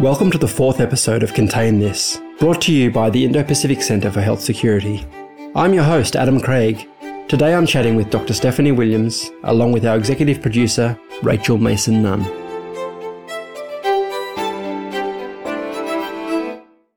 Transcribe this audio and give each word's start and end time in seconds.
Welcome 0.00 0.30
to 0.30 0.38
the 0.38 0.48
fourth 0.48 0.80
episode 0.80 1.22
of 1.22 1.34
Contain 1.34 1.78
This, 1.78 2.18
brought 2.38 2.62
to 2.62 2.72
you 2.72 2.90
by 2.90 3.10
the 3.10 3.22
Indo 3.22 3.44
Pacific 3.44 3.82
Centre 3.82 4.10
for 4.10 4.22
Health 4.22 4.40
Security. 4.40 5.06
I'm 5.54 5.74
your 5.74 5.82
host, 5.84 6.16
Adam 6.16 6.40
Craig. 6.40 6.88
Today 7.28 7.52
I'm 7.52 7.66
chatting 7.66 7.96
with 7.96 8.08
Dr. 8.08 8.32
Stephanie 8.32 8.72
Williams, 8.72 9.30
along 9.44 9.72
with 9.72 9.84
our 9.84 9.98
executive 9.98 10.40
producer, 10.40 10.98
Rachel 11.22 11.58
Mason 11.58 12.02
Nunn. 12.02 12.24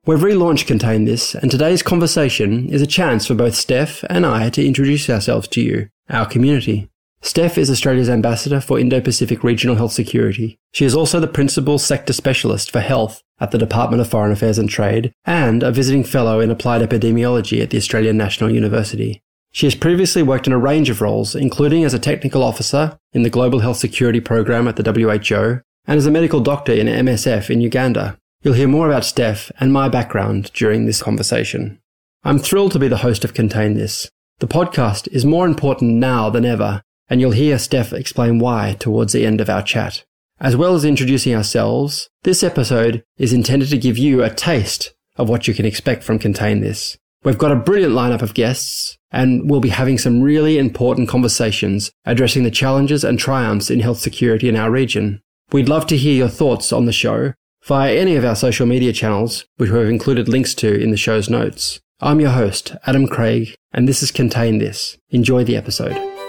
We've 0.06 0.20
relaunched 0.20 0.68
Contain 0.68 1.04
This, 1.04 1.36
and 1.36 1.52
today's 1.52 1.84
conversation 1.84 2.70
is 2.70 2.82
a 2.82 2.88
chance 2.88 3.28
for 3.28 3.36
both 3.36 3.56
Steph 3.56 4.06
and 4.10 4.26
I 4.26 4.50
to 4.52 4.66
introduce 4.66 5.10
ourselves 5.10 5.50
to 5.50 5.62
you, 5.62 5.90
our 6.10 6.26
community. 6.26 6.88
Steph 7.26 7.58
is 7.58 7.72
Australia's 7.72 8.10
ambassador 8.10 8.60
for 8.60 8.78
Indo 8.78 9.00
Pacific 9.00 9.46
Regional 9.46 9.78
Health 9.78 9.94
Security. 9.94 10.60
She 10.74 10.84
is 10.84 10.94
also 10.94 11.22
the 11.22 11.28
principal 11.28 11.80
sector 11.80 12.12
specialist 12.12 12.70
for 12.70 12.82
health 12.82 13.24
at 13.40 13.52
the 13.52 13.58
Department 13.58 14.02
of 14.02 14.10
Foreign 14.10 14.34
Affairs 14.34 14.58
and 14.58 14.70
Trade 14.70 15.14
and 15.24 15.64
a 15.64 15.72
visiting 15.72 16.04
fellow 16.04 16.42
in 16.42 16.52
applied 16.52 16.82
epidemiology 16.82 17.64
at 17.64 17.70
the 17.70 17.78
Australian 17.78 18.18
National 18.18 18.52
University. 18.52 19.22
She 19.54 19.66
has 19.66 19.74
previously 19.74 20.22
worked 20.22 20.48
in 20.48 20.54
a 20.54 20.60
range 20.60 20.90
of 20.90 21.00
roles, 21.00 21.34
including 21.34 21.86
as 21.86 21.94
a 21.94 22.00
technical 22.00 22.44
officer 22.44 23.00
in 23.14 23.24
the 23.24 23.30
Global 23.30 23.60
Health 23.60 23.78
Security 23.78 24.20
Program 24.20 24.68
at 24.68 24.76
the 24.76 24.84
WHO 24.84 25.62
and 25.88 25.98
as 25.98 26.06
a 26.06 26.12
medical 26.12 26.42
doctor 26.42 26.74
in 26.74 26.88
MSF 26.88 27.50
in 27.50 27.62
Uganda. 27.62 28.18
You'll 28.42 28.56
hear 28.56 28.68
more 28.68 28.90
about 28.90 29.06
Steph 29.06 29.50
and 29.62 29.72
my 29.72 29.88
background 29.88 30.52
during 30.54 30.86
this 30.86 31.02
conversation. 31.02 31.80
I'm 32.26 32.38
thrilled 32.38 32.74
to 32.74 32.80
be 32.80 32.90
the 32.90 32.98
host 32.98 33.24
of 33.24 33.34
Contain 33.34 33.76
This. 33.76 34.10
The 34.40 34.48
podcast 34.48 35.08
is 35.14 35.24
more 35.24 35.46
important 35.46 35.94
now 35.94 36.30
than 36.30 36.44
ever 36.44 36.84
and 37.10 37.22
you'll 37.22 37.32
hear 37.32 37.58
Steph 37.58 37.94
explain 37.94 38.40
why 38.40 38.76
towards 38.80 39.14
the 39.14 39.26
end 39.26 39.42
of 39.42 39.50
our 39.50 39.62
chat. 39.62 40.04
As 40.40 40.56
well 40.56 40.76
as 40.76 40.84
introducing 40.84 41.36
ourselves, 41.36 42.10
this 42.24 42.44
episode 42.44 43.04
is 43.18 43.34
intended 43.34 43.70
to 43.70 43.78
give 43.78 43.98
you 43.98 44.24
a 44.24 44.30
taste 44.30 44.94
of 45.16 45.30
what 45.30 45.48
you 45.48 45.54
can 45.54 45.66
expect 45.66 46.04
from 46.04 46.20
Contain 46.20 46.62
This. 46.62 46.98
We've 47.24 47.38
got 47.38 47.52
a 47.52 47.56
brilliant 47.56 47.94
lineup 47.94 48.22
of 48.22 48.34
guests, 48.34 48.98
and 49.12 49.50
we'll 49.50 49.62
be 49.62 49.70
having 49.70 49.98
some 49.98 50.22
really 50.22 50.58
important 50.58 51.08
conversations 51.08 51.92
addressing 52.04 52.44
the 52.44 52.52
challenges 52.52 53.04
and 53.04 53.18
triumphs 53.18 53.70
in 53.70 53.80
health 53.80 54.00
security 54.00 54.50
in 54.50 54.58
our 54.58 54.70
region. 54.70 55.22
We'd 55.52 55.70
love 55.70 55.88
to 55.88 55.98
hear 55.98 56.16
your 56.16 56.28
thoughts 56.28 56.74
on 56.74 56.86
the 56.86 56.92
show 56.92 57.34
via 57.64 57.96
any 57.96 58.16
of 58.16 58.26
our 58.26 58.36
social 58.36 58.66
media 58.66 58.92
channels, 58.92 59.46
which 59.56 59.70
we've 59.70 59.88
included 59.88 60.28
links 60.28 60.54
to 60.56 60.74
in 60.74 60.92
the 60.92 60.98
show's 60.98 61.30
notes. 61.30 61.80
I'm 62.02 62.20
your 62.20 62.32
host, 62.32 62.76
Adam 62.86 63.08
Craig, 63.08 63.56
and 63.72 63.88
this 63.88 64.04
is 64.04 64.12
Contain 64.12 64.58
This. 64.58 64.98
Enjoy 65.10 65.46
the 65.46 65.56
episode. 65.56 66.23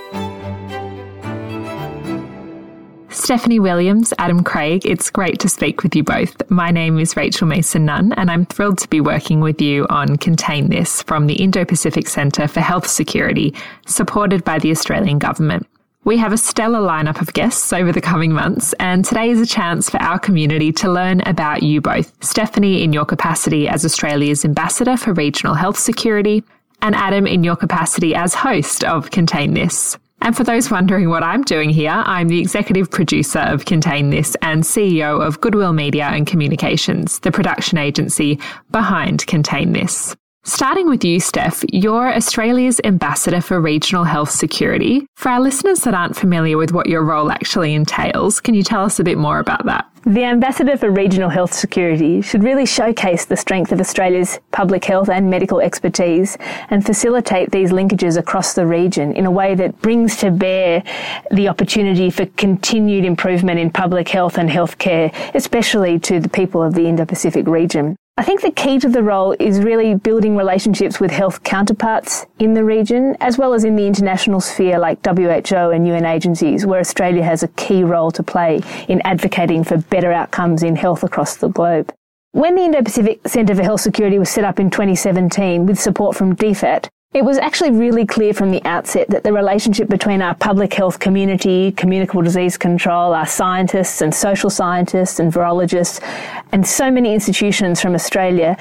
Stephanie 3.24 3.58
Williams, 3.58 4.12
Adam 4.18 4.44
Craig, 4.44 4.84
it's 4.84 5.08
great 5.08 5.38
to 5.38 5.48
speak 5.48 5.82
with 5.82 5.96
you 5.96 6.04
both. 6.04 6.42
My 6.50 6.70
name 6.70 6.98
is 6.98 7.16
Rachel 7.16 7.46
Mason 7.46 7.86
Nunn, 7.86 8.12
and 8.12 8.30
I'm 8.30 8.44
thrilled 8.44 8.76
to 8.80 8.88
be 8.88 9.00
working 9.00 9.40
with 9.40 9.62
you 9.62 9.86
on 9.88 10.18
Contain 10.18 10.68
This 10.68 11.00
from 11.00 11.26
the 11.26 11.32
Indo 11.42 11.64
Pacific 11.64 12.06
Centre 12.06 12.46
for 12.46 12.60
Health 12.60 12.86
Security, 12.86 13.54
supported 13.86 14.44
by 14.44 14.58
the 14.58 14.70
Australian 14.70 15.18
Government. 15.18 15.66
We 16.04 16.18
have 16.18 16.34
a 16.34 16.36
stellar 16.36 16.80
lineup 16.80 17.22
of 17.22 17.32
guests 17.32 17.72
over 17.72 17.92
the 17.92 18.02
coming 18.02 18.30
months, 18.30 18.74
and 18.74 19.06
today 19.06 19.30
is 19.30 19.40
a 19.40 19.46
chance 19.46 19.88
for 19.88 20.02
our 20.02 20.18
community 20.18 20.70
to 20.72 20.92
learn 20.92 21.22
about 21.24 21.62
you 21.62 21.80
both. 21.80 22.12
Stephanie, 22.22 22.84
in 22.84 22.92
your 22.92 23.06
capacity 23.06 23.68
as 23.68 23.86
Australia's 23.86 24.44
Ambassador 24.44 24.98
for 24.98 25.14
Regional 25.14 25.54
Health 25.54 25.78
Security, 25.78 26.44
and 26.82 26.94
Adam, 26.94 27.26
in 27.26 27.42
your 27.42 27.56
capacity 27.56 28.14
as 28.14 28.34
host 28.34 28.84
of 28.84 29.10
Contain 29.10 29.54
This. 29.54 29.96
And 30.24 30.34
for 30.34 30.42
those 30.42 30.70
wondering 30.70 31.10
what 31.10 31.22
I'm 31.22 31.42
doing 31.42 31.68
here, 31.68 31.90
I'm 31.90 32.28
the 32.28 32.40
executive 32.40 32.90
producer 32.90 33.40
of 33.40 33.66
Contain 33.66 34.08
This 34.08 34.34
and 34.40 34.62
CEO 34.62 35.20
of 35.20 35.38
Goodwill 35.42 35.74
Media 35.74 36.06
and 36.06 36.26
Communications, 36.26 37.18
the 37.18 37.30
production 37.30 37.76
agency 37.76 38.40
behind 38.70 39.26
Contain 39.26 39.74
This. 39.74 40.16
Starting 40.42 40.88
with 40.88 41.04
you, 41.04 41.20
Steph, 41.20 41.62
you're 41.68 42.10
Australia's 42.14 42.80
ambassador 42.84 43.42
for 43.42 43.60
regional 43.60 44.04
health 44.04 44.30
security. 44.30 45.06
For 45.16 45.28
our 45.28 45.40
listeners 45.40 45.80
that 45.80 45.92
aren't 45.92 46.16
familiar 46.16 46.56
with 46.56 46.72
what 46.72 46.88
your 46.88 47.04
role 47.04 47.30
actually 47.30 47.74
entails, 47.74 48.40
can 48.40 48.54
you 48.54 48.62
tell 48.62 48.82
us 48.82 48.98
a 48.98 49.04
bit 49.04 49.18
more 49.18 49.38
about 49.38 49.66
that? 49.66 49.86
The 50.06 50.24
Ambassador 50.24 50.76
for 50.76 50.90
Regional 50.90 51.30
Health 51.30 51.54
Security 51.54 52.20
should 52.20 52.44
really 52.44 52.66
showcase 52.66 53.24
the 53.24 53.38
strength 53.38 53.72
of 53.72 53.80
Australia's 53.80 54.38
public 54.50 54.84
health 54.84 55.08
and 55.08 55.30
medical 55.30 55.60
expertise 55.62 56.36
and 56.68 56.84
facilitate 56.84 57.50
these 57.50 57.72
linkages 57.72 58.18
across 58.18 58.52
the 58.52 58.66
region 58.66 59.14
in 59.14 59.24
a 59.24 59.30
way 59.30 59.54
that 59.54 59.80
brings 59.80 60.16
to 60.18 60.30
bear 60.30 60.82
the 61.30 61.48
opportunity 61.48 62.10
for 62.10 62.26
continued 62.26 63.06
improvement 63.06 63.58
in 63.58 63.70
public 63.70 64.10
health 64.10 64.36
and 64.36 64.50
healthcare, 64.50 65.10
especially 65.34 65.98
to 66.00 66.20
the 66.20 66.28
people 66.28 66.62
of 66.62 66.74
the 66.74 66.86
Indo-Pacific 66.86 67.46
region. 67.46 67.96
I 68.16 68.22
think 68.22 68.42
the 68.42 68.52
key 68.52 68.78
to 68.78 68.88
the 68.88 69.02
role 69.02 69.34
is 69.40 69.58
really 69.58 69.96
building 69.96 70.36
relationships 70.36 71.00
with 71.00 71.10
health 71.10 71.42
counterparts 71.42 72.26
in 72.38 72.54
the 72.54 72.62
region, 72.62 73.16
as 73.20 73.38
well 73.38 73.54
as 73.54 73.64
in 73.64 73.74
the 73.74 73.88
international 73.88 74.40
sphere 74.40 74.78
like 74.78 75.04
WHO 75.04 75.70
and 75.72 75.84
UN 75.88 76.04
agencies, 76.04 76.64
where 76.64 76.78
Australia 76.78 77.24
has 77.24 77.42
a 77.42 77.48
key 77.48 77.82
role 77.82 78.12
to 78.12 78.22
play 78.22 78.60
in 78.86 79.02
advocating 79.04 79.64
for 79.64 79.78
better 79.78 80.12
outcomes 80.12 80.62
in 80.62 80.76
health 80.76 81.02
across 81.02 81.34
the 81.38 81.48
globe. 81.48 81.92
When 82.30 82.54
the 82.54 82.62
Indo-Pacific 82.62 83.26
Centre 83.26 83.56
for 83.56 83.64
Health 83.64 83.80
Security 83.80 84.20
was 84.20 84.30
set 84.30 84.44
up 84.44 84.60
in 84.60 84.70
2017 84.70 85.66
with 85.66 85.80
support 85.80 86.14
from 86.16 86.36
DFAT, 86.36 86.86
it 87.14 87.24
was 87.24 87.38
actually 87.38 87.70
really 87.70 88.04
clear 88.04 88.34
from 88.34 88.50
the 88.50 88.62
outset 88.64 89.08
that 89.08 89.22
the 89.22 89.32
relationship 89.32 89.88
between 89.88 90.20
our 90.20 90.34
public 90.34 90.74
health 90.74 90.98
community, 90.98 91.70
communicable 91.70 92.22
disease 92.22 92.58
control, 92.58 93.14
our 93.14 93.24
scientists 93.24 94.00
and 94.00 94.12
social 94.12 94.50
scientists 94.50 95.20
and 95.20 95.32
virologists, 95.32 96.02
and 96.50 96.66
so 96.66 96.90
many 96.90 97.14
institutions 97.14 97.80
from 97.80 97.94
Australia 97.94 98.56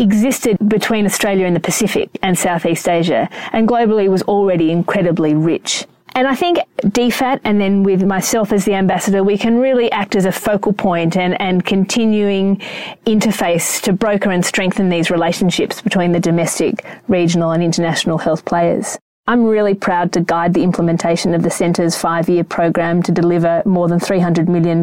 existed 0.00 0.58
between 0.68 1.06
Australia 1.06 1.46
and 1.46 1.54
the 1.54 1.60
Pacific 1.60 2.10
and 2.24 2.36
Southeast 2.36 2.88
Asia, 2.88 3.28
and 3.52 3.68
globally 3.68 4.08
was 4.08 4.22
already 4.22 4.72
incredibly 4.72 5.34
rich. 5.34 5.86
And 6.14 6.28
I 6.28 6.34
think 6.34 6.58
DFAT 6.80 7.40
and 7.44 7.60
then 7.60 7.82
with 7.82 8.04
myself 8.04 8.52
as 8.52 8.64
the 8.64 8.74
ambassador, 8.74 9.24
we 9.24 9.38
can 9.38 9.58
really 9.58 9.90
act 9.92 10.14
as 10.14 10.26
a 10.26 10.32
focal 10.32 10.72
point 10.72 11.16
and, 11.16 11.40
and 11.40 11.64
continuing 11.64 12.58
interface 13.06 13.80
to 13.82 13.92
broker 13.92 14.30
and 14.30 14.44
strengthen 14.44 14.90
these 14.90 15.10
relationships 15.10 15.80
between 15.80 16.12
the 16.12 16.20
domestic, 16.20 16.84
regional 17.08 17.52
and 17.52 17.62
international 17.62 18.18
health 18.18 18.44
players. 18.44 18.98
I'm 19.26 19.44
really 19.44 19.74
proud 19.74 20.12
to 20.12 20.20
guide 20.20 20.52
the 20.52 20.64
implementation 20.64 21.32
of 21.32 21.44
the 21.44 21.50
Centre's 21.50 21.96
five 21.96 22.28
year 22.28 22.42
program 22.42 23.02
to 23.04 23.12
deliver 23.12 23.62
more 23.64 23.88
than 23.88 24.00
$300 24.00 24.48
million 24.48 24.82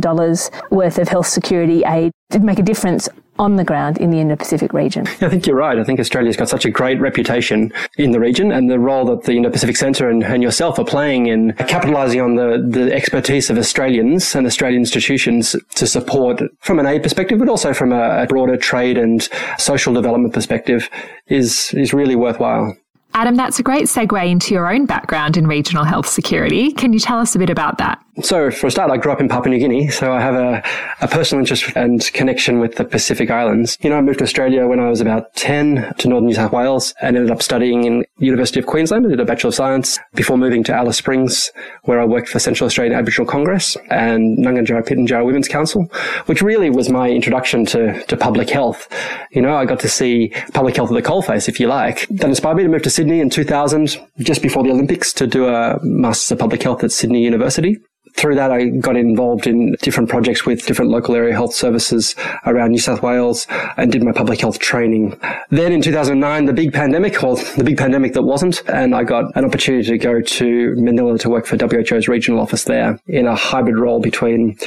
worth 0.72 0.98
of 0.98 1.10
health 1.10 1.28
security 1.28 1.84
aid 1.86 2.12
to 2.32 2.40
make 2.40 2.58
a 2.58 2.64
difference 2.64 3.10
on 3.40 3.56
the 3.56 3.64
ground 3.64 3.98
in 3.98 4.12
the 4.12 4.20
Indo-Pacific 4.20 4.74
region. 4.74 5.08
I 5.22 5.30
think 5.30 5.48
you're 5.48 5.56
right. 5.56 5.80
I 5.80 5.84
think 5.84 6.00
Australia's 6.00 6.38
got 6.38 6.50
such 6.50 6.66
a 6.66 6.70
great 6.70 7.00
reputation 7.00 7.72
in 7.98 8.12
the 8.12 8.20
region 8.20 8.52
and 8.52 8.70
the 8.70 8.80
role 8.80 9.06
that 9.06 9.24
the 9.24 9.34
Indo-Pacific 9.34 9.78
Centre 9.78 10.10
and, 10.10 10.24
and 10.24 10.44
yourself 10.44 10.78
are 10.78 10.86
playing 10.86 11.28
in 11.28 11.54
capitalising 11.54 12.24
on 12.24 12.36
the, 12.36 12.64
the 12.70 12.94
expertise 12.94 13.50
of 13.50 13.58
Australians 13.58 14.36
and 14.36 14.46
Australian 14.46 14.82
institutions 14.82 15.56
to 15.76 15.88
support 15.88 16.42
from 16.60 16.80
an 16.80 16.86
aid 16.86 17.02
perspective, 17.02 17.40
but 17.40 17.50
also 17.50 17.74
from 17.74 17.94
a, 17.94 18.24
a 18.24 18.28
broader 18.28 18.58
trade 18.58 18.98
and 18.98 19.30
social 19.58 19.94
development 19.94 20.34
perspective 20.34 20.90
is, 21.28 21.74
is 21.74 21.94
really 21.94 22.16
worthwhile. 22.16 22.76
Adam, 23.14 23.36
that's 23.36 23.60
a 23.60 23.64
great 23.64 23.86
segue 23.86 24.30
into 24.30 24.54
your 24.54 24.72
own 24.72 24.86
background 24.86 25.36
in 25.36 25.48
regional 25.48 25.84
health 25.84 26.08
security. 26.08 26.72
Can 26.74 26.94
you 26.94 27.00
tell 27.00 27.18
us 27.18 27.36
a 27.36 27.40
bit 27.40 27.50
about 27.50 27.80
that? 27.80 28.04
So, 28.22 28.52
for 28.52 28.68
a 28.68 28.72
start, 28.72 28.92
I 28.92 28.98
grew 28.98 29.14
up 29.14 29.22
in 29.22 29.30
Papua 29.30 29.50
New 29.50 29.60
Guinea, 29.60 29.90
so 29.90 30.12
I 30.12 30.20
have 30.20 30.36
a, 30.36 30.62
a 31.02 31.08
personal 31.08 31.40
interest 31.40 31.72
and 31.76 32.02
connection 32.14 32.60
with 32.60 32.76
the 32.76 32.84
Pacific 32.84 33.32
Islands. 33.32 33.78
You 33.82 33.90
know, 33.90 33.98
I 33.98 34.02
moved 34.02 34.20
to 34.20 34.26
Australia 34.26 34.68
when 34.68 34.80
I 34.80 34.90
was 34.90 35.00
about 35.00 35.34
10 35.36 35.94
to 36.00 36.08
northern 36.08 36.28
New 36.28 36.36
South 36.36 36.52
Wales 36.52 36.94
and 37.02 37.16
ended 37.16 37.32
up 37.32 37.42
studying 37.42 37.86
in 37.86 38.06
University 38.18 38.60
of 38.60 38.66
Queensland. 38.66 39.06
I 39.06 39.10
did 39.10 39.22
a 39.22 39.26
Bachelor 39.26 39.50
of 39.50 39.56
Science 39.56 40.00
before 40.16 40.38
moving 40.38 40.66
to 40.66 40.74
Alice 40.74 40.98
Springs, 40.98 41.52
where 41.84 42.02
I 42.02 42.06
worked 42.06 42.28
for 42.28 42.40
Central 42.40 42.66
Australian 42.66 42.94
Aboriginal 42.94 43.26
Congress 43.26 43.78
and 43.90 44.38
Ngaanyatjarra 44.40 44.86
Pitjantjatjara 44.86 45.26
Women's 45.26 45.48
Council, 45.48 45.90
which 46.26 46.42
really 46.42 46.70
was 46.70 46.90
my 46.90 47.10
introduction 47.10 47.66
to, 47.68 48.04
to 48.04 48.18
public 48.18 48.50
health. 48.50 48.90
You 49.32 49.42
know, 49.42 49.56
I 49.56 49.64
got 49.64 49.80
to 49.80 49.90
see 49.90 50.34
public 50.54 50.76
health 50.76 50.92
at 50.92 50.96
the 50.96 51.10
coalface, 51.10 51.48
if 51.48 51.60
you 51.60 51.68
like. 51.68 52.06
That 52.10 52.28
inspired 52.28 52.58
me 52.58 52.64
to 52.64 52.70
move 52.70 52.84
to 52.84 52.90
Sydney 53.00 53.22
in 53.22 53.30
2000, 53.30 53.98
just 54.20 54.42
before 54.42 54.62
the 54.62 54.72
Olympics, 54.72 55.14
to 55.14 55.26
do 55.26 55.48
a 55.48 55.80
Masters 55.82 56.34
of 56.34 56.40
Public 56.40 56.62
Health 56.62 56.84
at 56.84 56.92
Sydney 56.92 57.24
University 57.24 57.78
through 58.18 58.36
that, 58.36 58.52
I 58.52 58.66
got 58.66 58.98
involved 58.98 59.48
in 59.48 59.78
different 59.82 60.10
projects 60.10 60.46
with 60.46 60.66
different 60.66 60.92
local 60.92 61.16
area 61.16 61.32
health 61.34 61.54
services 61.54 62.14
around 62.46 62.72
New 62.72 62.80
South 62.80 63.02
Wales 63.02 63.48
and 63.78 63.90
did 63.90 64.04
my 64.04 64.12
public 64.12 64.42
health 64.42 64.60
training. 64.60 65.18
Then 65.50 65.72
in 65.72 65.82
2009, 65.82 66.44
the 66.44 66.52
big 66.52 66.74
pandemic, 66.74 67.24
or 67.24 67.38
the 67.38 67.64
big 67.64 67.78
pandemic 67.78 68.12
that 68.16 68.24
wasn't, 68.24 68.62
and 68.68 68.94
I 68.94 69.06
got 69.06 69.32
an 69.38 69.46
opportunity 69.46 69.88
to 69.92 69.98
go 69.98 70.20
to 70.20 70.76
Manila 70.76 71.18
to 71.20 71.30
work 71.30 71.46
for 71.46 71.56
WHO's 71.56 72.10
regional 72.10 72.42
office 72.42 72.66
there 72.66 73.00
in 73.08 73.28
a 73.28 73.36
hybrid 73.36 73.78
role 73.78 74.02
between 74.02 74.58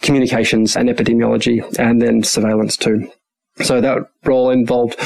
communications 0.00 0.76
and 0.76 0.88
epidemiology 0.88 1.62
and 1.78 2.00
then 2.00 2.22
surveillance 2.22 2.78
too. 2.78 3.12
So 3.60 3.82
that 3.82 4.08
role 4.24 4.48
involved 4.48 4.98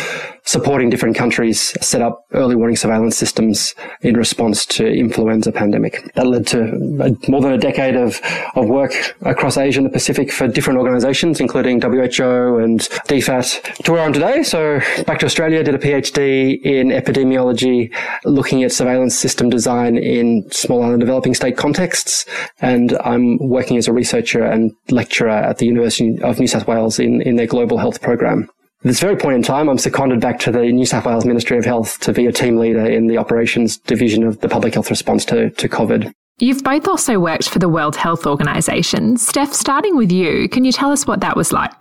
supporting 0.47 0.89
different 0.89 1.17
countries 1.17 1.75
set 1.85 2.01
up 2.01 2.25
early 2.33 2.55
warning 2.55 2.77
surveillance 2.77 3.17
systems 3.17 3.75
in 4.01 4.17
response 4.17 4.65
to 4.65 4.87
influenza 4.87 5.53
pandemic. 5.53 6.11
That 6.15 6.27
led 6.27 6.47
to 6.49 6.63
uh, 7.01 7.11
more 7.29 7.41
than 7.41 7.53
a 7.53 7.59
decade 7.59 7.97
of, 7.97 8.21
of 8.55 8.67
work 8.67 8.93
across 9.23 9.57
Asia 9.57 9.81
and 9.81 9.87
the 9.87 9.93
Pacific 9.93 10.33
for 10.33 10.47
different 10.47 10.79
organizations, 10.79 11.41
including 11.41 11.81
WHO 11.81 12.59
and 12.59 12.81
DFAT 13.09 13.85
to 13.85 13.93
where 13.93 14.03
I'm 14.03 14.13
today. 14.13 14.43
So 14.43 14.81
back 15.05 15.19
to 15.19 15.27
Australia, 15.27 15.63
did 15.63 15.75
a 15.75 15.79
PhD 15.79 16.61
in 16.63 16.89
epidemiology, 16.89 17.93
looking 18.25 18.63
at 18.63 18.73
surveillance 18.73 19.17
system 19.17 19.51
design 19.51 19.99
in 19.99 20.49
small 20.53 20.83
island 20.83 21.01
developing 21.01 21.35
state 21.35 21.57
contexts. 21.57 22.25
And 22.61 22.97
I'm 23.05 23.39
working 23.39 23.77
as 23.77 23.89
a 23.89 23.93
researcher 23.93 24.45
and 24.45 24.73
lecturer 24.91 25.31
at 25.31 25.59
the 25.59 25.67
University 25.67 26.23
of 26.23 26.39
New 26.39 26.47
South 26.47 26.69
Wales 26.69 27.01
in, 27.01 27.21
in 27.23 27.35
their 27.35 27.47
global 27.47 27.79
health 27.79 28.01
program. 28.01 28.49
At 28.81 28.89
this 28.91 29.01
very 29.01 29.17
point 29.17 29.35
in 29.35 29.43
time, 29.43 29.69
I'm 29.69 29.79
seconded 29.79 30.21
back 30.21 30.39
to 30.41 30.53
the 30.53 30.71
New 30.71 30.85
South 30.85 31.07
Wales 31.07 31.25
Ministry 31.25 31.57
of 31.59 31.65
Health 31.65 31.99
to 32.01 32.13
be 32.13 32.27
a 32.27 32.33
team 32.33 32.59
leader 32.59 32.85
in 32.85 33.07
the 33.07 33.17
operations 33.17 33.79
division 33.79 34.23
of 34.23 34.41
the 34.41 34.49
public 34.49 34.75
health 34.75 34.91
response 34.91 35.25
to, 35.25 35.51
to 35.51 35.69
COVID. 35.69 36.13
You've 36.39 36.63
both 36.63 36.87
also 36.87 37.19
worked 37.19 37.49
for 37.49 37.59
the 37.59 37.69
World 37.69 37.97
Health 37.97 38.27
Organization. 38.27 39.17
Steph, 39.17 39.55
starting 39.55 39.97
with 39.97 40.13
you, 40.13 40.49
can 40.51 40.65
you 40.65 40.73
tell 40.73 40.93
us 40.93 41.07
what 41.07 41.21
that 41.21 41.37
was 41.37 41.53
like? 41.53 41.73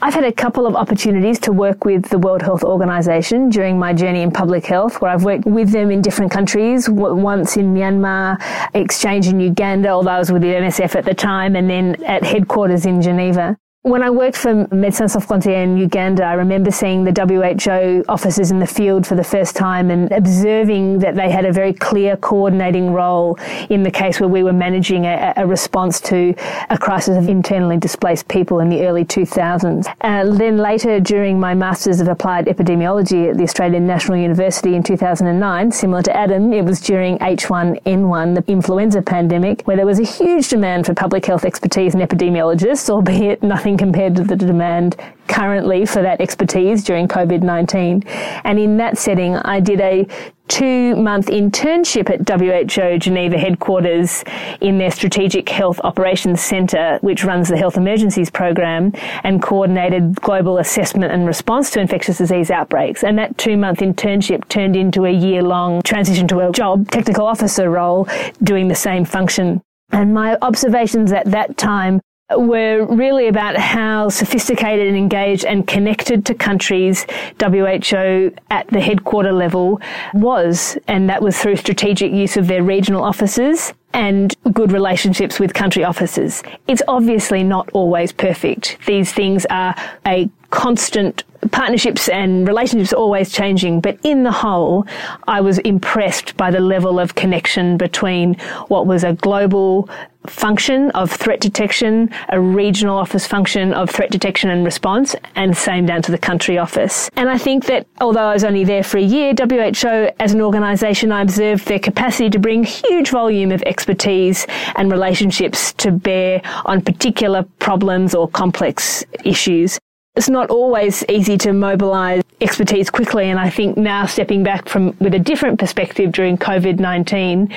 I've 0.00 0.14
had 0.14 0.24
a 0.24 0.32
couple 0.32 0.66
of 0.66 0.76
opportunities 0.76 1.40
to 1.40 1.50
work 1.50 1.84
with 1.84 2.10
the 2.10 2.18
World 2.18 2.42
Health 2.42 2.62
Organization 2.62 3.48
during 3.48 3.78
my 3.78 3.92
journey 3.92 4.22
in 4.22 4.30
public 4.30 4.64
health, 4.64 5.00
where 5.00 5.10
I've 5.10 5.24
worked 5.24 5.46
with 5.46 5.70
them 5.70 5.90
in 5.90 6.02
different 6.02 6.30
countries, 6.30 6.88
once 6.88 7.56
in 7.56 7.74
Myanmar, 7.74 8.38
exchange 8.74 9.26
in 9.26 9.40
Uganda, 9.40 9.88
although 9.88 10.10
I 10.10 10.18
was 10.18 10.30
with 10.30 10.42
the 10.42 10.48
MSF 10.48 10.94
at 10.94 11.04
the 11.04 11.14
time, 11.14 11.56
and 11.56 11.68
then 11.68 12.04
at 12.04 12.22
headquarters 12.22 12.86
in 12.86 13.02
Geneva. 13.02 13.56
When 13.82 14.02
I 14.02 14.10
worked 14.10 14.36
for 14.36 14.66
Médecins 14.66 15.10
Sans 15.10 15.24
Frontières 15.24 15.62
in 15.62 15.76
Uganda, 15.78 16.24
I 16.24 16.32
remember 16.32 16.72
seeing 16.72 17.04
the 17.04 17.12
WHO 17.12 18.02
officers 18.08 18.50
in 18.50 18.58
the 18.58 18.66
field 18.66 19.06
for 19.06 19.14
the 19.14 19.22
first 19.22 19.54
time 19.54 19.88
and 19.92 20.10
observing 20.10 20.98
that 20.98 21.14
they 21.14 21.30
had 21.30 21.44
a 21.44 21.52
very 21.52 21.72
clear 21.72 22.16
coordinating 22.16 22.92
role 22.92 23.38
in 23.70 23.84
the 23.84 23.90
case 23.92 24.18
where 24.18 24.28
we 24.28 24.42
were 24.42 24.52
managing 24.52 25.06
a, 25.06 25.32
a 25.36 25.46
response 25.46 26.00
to 26.00 26.34
a 26.70 26.76
crisis 26.76 27.16
of 27.16 27.28
internally 27.28 27.76
displaced 27.76 28.26
people 28.26 28.58
in 28.58 28.68
the 28.68 28.84
early 28.84 29.04
2000s. 29.04 29.86
Uh, 30.00 30.36
then 30.36 30.58
later, 30.58 30.98
during 30.98 31.38
my 31.38 31.54
Masters 31.54 32.00
of 32.00 32.08
Applied 32.08 32.46
Epidemiology 32.46 33.30
at 33.30 33.36
the 33.36 33.44
Australian 33.44 33.86
National 33.86 34.18
University 34.18 34.74
in 34.74 34.82
2009, 34.82 35.70
similar 35.70 36.02
to 36.02 36.16
Adam, 36.16 36.52
it 36.52 36.64
was 36.64 36.80
during 36.80 37.16
H1N1, 37.18 38.34
the 38.34 38.52
influenza 38.52 39.02
pandemic, 39.02 39.62
where 39.68 39.76
there 39.76 39.86
was 39.86 40.00
a 40.00 40.04
huge 40.04 40.48
demand 40.48 40.84
for 40.84 40.94
public 40.94 41.24
health 41.24 41.44
expertise 41.44 41.94
and 41.94 42.02
epidemiologists, 42.02 42.90
albeit 42.90 43.40
nothing 43.40 43.67
nothing 43.68 43.76
compared 43.76 44.16
to 44.16 44.24
the 44.24 44.36
demand 44.36 44.96
currently 45.28 45.84
for 45.84 46.00
that 46.00 46.20
expertise 46.20 46.82
during 46.82 47.06
COVID 47.06 47.42
19. 47.42 48.02
And 48.44 48.58
in 48.58 48.78
that 48.78 48.96
setting, 48.96 49.36
I 49.36 49.60
did 49.60 49.80
a 49.80 50.06
two 50.48 50.96
month 50.96 51.26
internship 51.26 52.08
at 52.08 52.26
WHO 52.26 52.98
Geneva 52.98 53.36
headquarters 53.36 54.24
in 54.62 54.78
their 54.78 54.90
Strategic 54.90 55.50
Health 55.50 55.80
Operations 55.84 56.40
Centre, 56.40 56.98
which 57.02 57.24
runs 57.24 57.50
the 57.50 57.58
Health 57.58 57.76
Emergencies 57.76 58.30
Program 58.30 58.92
and 59.22 59.42
coordinated 59.42 60.14
global 60.22 60.56
assessment 60.56 61.12
and 61.12 61.26
response 61.26 61.70
to 61.72 61.80
infectious 61.80 62.16
disease 62.16 62.50
outbreaks. 62.50 63.04
And 63.04 63.18
that 63.18 63.36
two 63.36 63.58
month 63.58 63.80
internship 63.80 64.48
turned 64.48 64.76
into 64.76 65.04
a 65.04 65.12
year 65.12 65.42
long 65.42 65.82
transition 65.82 66.26
to 66.28 66.40
a 66.40 66.52
job, 66.52 66.90
technical 66.90 67.26
officer 67.26 67.68
role, 67.68 68.08
doing 68.42 68.68
the 68.68 68.74
same 68.74 69.04
function. 69.04 69.60
And 69.90 70.14
my 70.14 70.36
observations 70.42 71.12
at 71.12 71.26
that 71.26 71.56
time 71.56 72.00
were 72.36 72.84
really 72.84 73.26
about 73.26 73.56
how 73.56 74.08
sophisticated 74.08 74.86
and 74.86 74.96
engaged 74.96 75.44
and 75.44 75.66
connected 75.66 76.26
to 76.26 76.34
countries 76.34 77.06
WHO 77.40 78.32
at 78.50 78.66
the 78.68 78.80
headquarter 78.80 79.32
level 79.32 79.80
was. 80.12 80.76
And 80.88 81.08
that 81.08 81.22
was 81.22 81.38
through 81.38 81.56
strategic 81.56 82.12
use 82.12 82.36
of 82.36 82.46
their 82.46 82.62
regional 82.62 83.02
offices 83.02 83.72
and 83.94 84.36
good 84.52 84.72
relationships 84.72 85.40
with 85.40 85.54
country 85.54 85.84
officers. 85.84 86.42
It's 86.66 86.82
obviously 86.86 87.42
not 87.42 87.70
always 87.72 88.12
perfect. 88.12 88.76
These 88.86 89.12
things 89.12 89.46
are 89.46 89.74
a 90.06 90.28
constant 90.50 91.24
partnerships 91.50 92.08
and 92.08 92.46
relationships 92.46 92.92
always 92.92 93.30
changing, 93.32 93.80
but 93.80 93.98
in 94.02 94.22
the 94.22 94.32
whole, 94.32 94.86
I 95.26 95.40
was 95.40 95.58
impressed 95.58 96.36
by 96.36 96.50
the 96.50 96.60
level 96.60 96.98
of 96.98 97.14
connection 97.14 97.76
between 97.76 98.34
what 98.68 98.86
was 98.86 99.04
a 99.04 99.12
global 99.14 99.88
function 100.26 100.90
of 100.90 101.10
threat 101.10 101.40
detection, 101.40 102.10
a 102.28 102.40
regional 102.40 102.98
office 102.98 103.26
function 103.26 103.72
of 103.72 103.88
threat 103.88 104.10
detection 104.10 104.50
and 104.50 104.64
response, 104.64 105.14
and 105.36 105.56
same 105.56 105.86
down 105.86 106.02
to 106.02 106.10
the 106.10 106.18
country 106.18 106.58
office. 106.58 107.08
And 107.16 107.30
I 107.30 107.38
think 107.38 107.64
that 107.66 107.86
although 108.00 108.28
I 108.28 108.34
was 108.34 108.44
only 108.44 108.64
there 108.64 108.82
for 108.82 108.98
a 108.98 109.02
year, 109.02 109.32
WHO 109.38 110.10
as 110.20 110.34
an 110.34 110.42
organisation, 110.42 111.12
I 111.12 111.22
observed 111.22 111.66
their 111.66 111.78
capacity 111.78 112.28
to 112.30 112.38
bring 112.38 112.64
huge 112.64 113.10
volume 113.10 113.52
of 113.52 113.62
expertise 113.62 114.46
and 114.76 114.90
relationships 114.90 115.72
to 115.74 115.92
bear 115.92 116.42
on 116.66 116.82
particular 116.82 117.44
problems 117.58 118.14
or 118.14 118.28
complex 118.28 119.04
issues 119.24 119.78
it's 120.18 120.28
not 120.28 120.50
always 120.50 121.04
easy 121.08 121.38
to 121.38 121.52
mobilize 121.52 122.24
expertise 122.40 122.90
quickly. 122.90 123.30
And 123.30 123.38
I 123.38 123.50
think 123.50 123.76
now 123.76 124.04
stepping 124.04 124.42
back 124.42 124.68
from 124.68 124.96
with 124.98 125.14
a 125.14 125.18
different 125.20 125.60
perspective 125.60 126.10
during 126.10 126.36
COVID-19, 126.36 127.54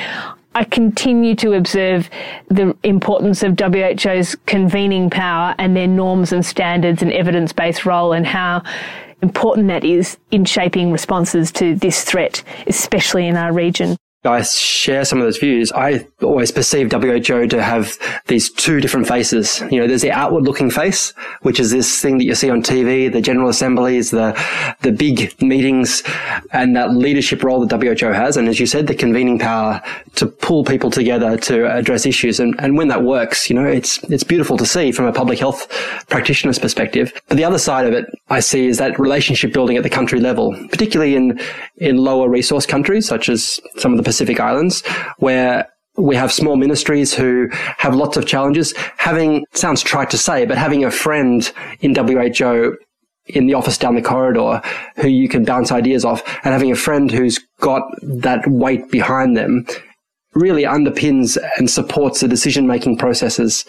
I 0.54 0.64
continue 0.66 1.34
to 1.38 1.54
observe 1.54 2.08
the 2.50 2.78
importance 2.84 3.42
of 3.42 3.58
WHO's 3.60 4.36
convening 4.46 5.10
power 5.10 5.56
and 5.58 5.76
their 5.76 5.88
norms 5.88 6.32
and 6.32 6.46
standards 6.46 7.02
and 7.02 7.12
evidence-based 7.12 7.84
role 7.84 8.14
and 8.14 8.28
how 8.28 8.62
important 9.24 9.68
that 9.70 9.84
is 9.84 10.18
in 10.30 10.46
shaping 10.46 10.92
responses 10.92 11.52
to 11.54 11.74
this 11.74 12.04
threat, 12.04 12.44
especially 12.68 13.26
in 13.26 13.38
our 13.38 13.52
region. 13.52 13.98
I 14.24 14.44
share 14.44 15.04
some 15.04 15.18
of 15.18 15.26
those 15.26 15.40
views. 15.40 15.72
I 15.72 16.08
always 16.22 16.52
perceive 16.52 16.92
WHO 16.92 17.48
to 17.48 17.64
have 17.64 17.98
these 18.28 18.52
two 18.52 18.80
different 18.80 19.08
faces. 19.08 19.62
You 19.72 19.80
know, 19.80 19.88
there's 19.88 20.04
the 20.04 20.12
outward 20.12 20.44
looking 20.44 20.70
face, 20.70 21.12
which 21.42 21.60
is 21.60 21.72
this 21.72 22.00
thing 22.00 22.20
that 22.20 22.26
you 22.26 22.36
see 22.36 22.52
on 22.52 22.62
TV, 22.62 23.12
the 23.12 23.22
general 23.22 23.50
assemblies, 23.50 24.12
the, 24.12 24.40
the 24.82 24.92
big 24.92 25.42
meetings 25.42 26.04
and 26.52 26.76
that 26.76 26.94
leadership 26.94 27.44
role 27.44 27.66
that 27.66 27.82
WHO 27.82 28.12
has. 28.12 28.38
And 28.38 28.48
as 28.48 28.60
you 28.60 28.68
said, 28.68 28.86
the 28.86 28.94
convening 28.94 29.40
power 29.40 29.82
to 30.16 30.28
pull 30.28 30.64
people 30.66 30.92
together 30.92 31.36
to 31.38 31.76
address 31.76 32.06
issues. 32.06 32.40
And, 32.40 32.54
and 32.60 32.78
when 32.78 32.90
that 32.90 33.02
works, 33.04 33.50
you 33.50 33.56
know, 33.56 33.66
it's, 33.66 34.04
it's 34.04 34.24
beautiful 34.24 34.56
to 34.58 34.68
see 34.68 34.92
from 34.92 35.06
a 35.06 35.14
public 35.14 35.40
health 35.40 35.68
practitioner's 36.10 36.60
perspective. 36.60 37.12
But 37.28 37.38
the 37.38 37.44
other 37.44 37.58
side 37.58 37.88
of 37.88 37.94
it 37.94 38.06
I 38.30 38.40
see 38.40 38.68
is 38.68 38.78
that 38.78 39.00
relationship 39.00 39.52
building 39.52 39.78
at 39.78 39.84
the 39.84 39.90
country 39.90 40.20
level, 40.20 40.56
particularly 40.70 41.16
in, 41.16 41.40
in 41.78 41.98
lower 41.98 42.30
resource 42.30 42.68
countries, 42.68 43.08
such 43.08 43.28
as 43.28 43.60
some 43.78 43.92
of 43.94 43.98
the 43.98 44.04
Pacific 44.12 44.42
Islands, 44.42 44.86
where 45.20 45.66
we 45.96 46.18
have 46.18 46.34
small 46.34 46.58
ministries 46.58 47.14
who 47.14 47.48
have 47.78 47.96
lots 47.96 48.18
of 48.18 48.26
challenges. 48.26 48.74
Having, 48.98 49.46
sounds 49.54 49.82
trite 49.82 50.10
to 50.10 50.18
say, 50.18 50.46
but 50.46 50.58
having 50.58 50.84
a 50.84 50.92
friend 50.92 51.50
in 51.80 51.96
WHO 51.96 52.76
in 53.28 53.48
the 53.48 53.54
office 53.54 53.78
down 53.78 53.96
the 53.96 54.02
corridor 54.02 54.62
who 54.98 55.08
you 55.08 55.30
can 55.30 55.46
bounce 55.46 55.72
ideas 55.72 56.04
off 56.04 56.22
and 56.44 56.52
having 56.54 56.72
a 56.72 56.76
friend 56.76 57.10
who's 57.10 57.40
got 57.62 57.84
that 58.02 58.46
weight 58.48 58.92
behind 58.92 59.38
them 59.38 59.66
really 60.34 60.64
underpins 60.64 61.38
and 61.58 61.70
supports 61.70 62.20
the 62.20 62.28
decision 62.28 62.68
making 62.68 62.98
processes 62.98 63.64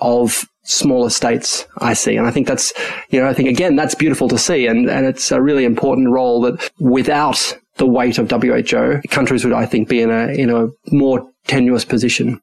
of 0.00 0.44
smaller 0.64 1.10
states 1.10 1.66
I 1.78 1.94
see. 1.94 2.16
And 2.16 2.26
I 2.26 2.30
think 2.30 2.46
that's, 2.46 2.72
you 3.08 3.20
know, 3.20 3.28
I 3.28 3.34
think 3.34 3.48
again, 3.48 3.76
that's 3.76 3.94
beautiful 3.94 4.28
to 4.28 4.38
see. 4.38 4.66
And, 4.66 4.90
and 4.90 5.06
it's 5.06 5.32
a 5.32 5.40
really 5.40 5.64
important 5.64 6.10
role 6.10 6.42
that 6.42 6.70
without 6.78 7.56
the 7.80 7.86
weight 7.86 8.18
of 8.18 8.30
WHO, 8.30 9.00
countries 9.08 9.42
would, 9.42 9.54
I 9.54 9.66
think, 9.66 9.88
be 9.88 10.00
in 10.00 10.10
a, 10.10 10.28
in 10.28 10.50
a 10.50 10.68
more 10.92 11.28
tenuous 11.46 11.84
position. 11.84 12.38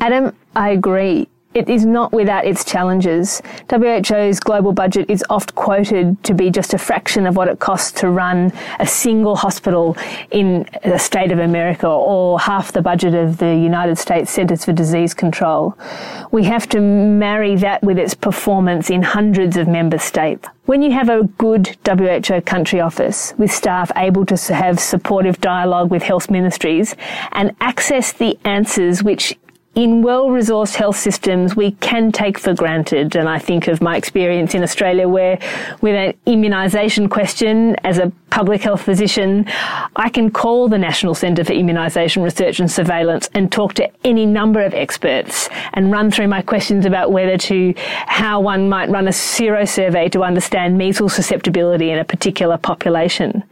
Adam, 0.00 0.36
I 0.54 0.70
agree. 0.70 1.28
It 1.52 1.68
is 1.68 1.84
not 1.84 2.12
without 2.12 2.44
its 2.44 2.64
challenges. 2.64 3.42
WHO's 3.68 4.38
global 4.38 4.72
budget 4.72 5.10
is 5.10 5.24
oft 5.28 5.56
quoted 5.56 6.22
to 6.22 6.32
be 6.32 6.48
just 6.48 6.74
a 6.74 6.78
fraction 6.78 7.26
of 7.26 7.34
what 7.34 7.48
it 7.48 7.58
costs 7.58 7.90
to 8.02 8.08
run 8.08 8.52
a 8.78 8.86
single 8.86 9.34
hospital 9.34 9.96
in 10.30 10.68
the 10.84 10.98
state 10.98 11.32
of 11.32 11.40
America 11.40 11.88
or 11.88 12.38
half 12.38 12.70
the 12.70 12.80
budget 12.80 13.14
of 13.14 13.38
the 13.38 13.56
United 13.56 13.98
States 13.98 14.30
Centers 14.30 14.64
for 14.64 14.72
Disease 14.72 15.12
Control. 15.12 15.76
We 16.30 16.44
have 16.44 16.68
to 16.68 16.80
marry 16.80 17.56
that 17.56 17.82
with 17.82 17.98
its 17.98 18.14
performance 18.14 18.88
in 18.88 19.02
hundreds 19.02 19.56
of 19.56 19.66
member 19.66 19.98
states. 19.98 20.46
When 20.66 20.82
you 20.82 20.92
have 20.92 21.08
a 21.08 21.24
good 21.36 21.76
WHO 21.84 22.42
country 22.42 22.80
office 22.80 23.34
with 23.38 23.50
staff 23.50 23.90
able 23.96 24.24
to 24.26 24.54
have 24.54 24.78
supportive 24.78 25.40
dialogue 25.40 25.90
with 25.90 26.04
health 26.04 26.30
ministries 26.30 26.94
and 27.32 27.56
access 27.60 28.12
the 28.12 28.38
answers 28.44 29.02
which 29.02 29.36
in 29.74 30.02
well-resourced 30.02 30.74
health 30.74 30.96
systems, 30.96 31.54
we 31.54 31.72
can 31.72 32.10
take 32.10 32.38
for 32.38 32.52
granted, 32.54 33.14
and 33.14 33.28
I 33.28 33.38
think 33.38 33.68
of 33.68 33.80
my 33.80 33.96
experience 33.96 34.54
in 34.54 34.62
Australia 34.62 35.08
where 35.08 35.38
with 35.80 35.94
an 35.94 36.14
immunisation 36.26 37.08
question 37.08 37.76
as 37.84 37.98
a 37.98 38.12
public 38.30 38.62
health 38.62 38.82
physician, 38.82 39.44
I 39.96 40.08
can 40.08 40.30
call 40.30 40.68
the 40.68 40.78
National 40.78 41.14
Centre 41.14 41.44
for 41.44 41.52
Immunisation 41.52 42.22
Research 42.22 42.60
and 42.60 42.70
Surveillance 42.70 43.28
and 43.34 43.50
talk 43.50 43.74
to 43.74 43.90
any 44.04 44.26
number 44.26 44.62
of 44.62 44.74
experts 44.74 45.48
and 45.74 45.90
run 45.92 46.10
through 46.10 46.28
my 46.28 46.42
questions 46.42 46.86
about 46.86 47.12
whether 47.12 47.36
to, 47.36 47.74
how 47.76 48.40
one 48.40 48.68
might 48.68 48.88
run 48.88 49.08
a 49.08 49.12
sero 49.12 49.64
survey 49.64 50.08
to 50.08 50.22
understand 50.22 50.78
measles 50.78 51.14
susceptibility 51.14 51.90
in 51.90 51.98
a 51.98 52.04
particular 52.04 52.56
population. 52.56 53.42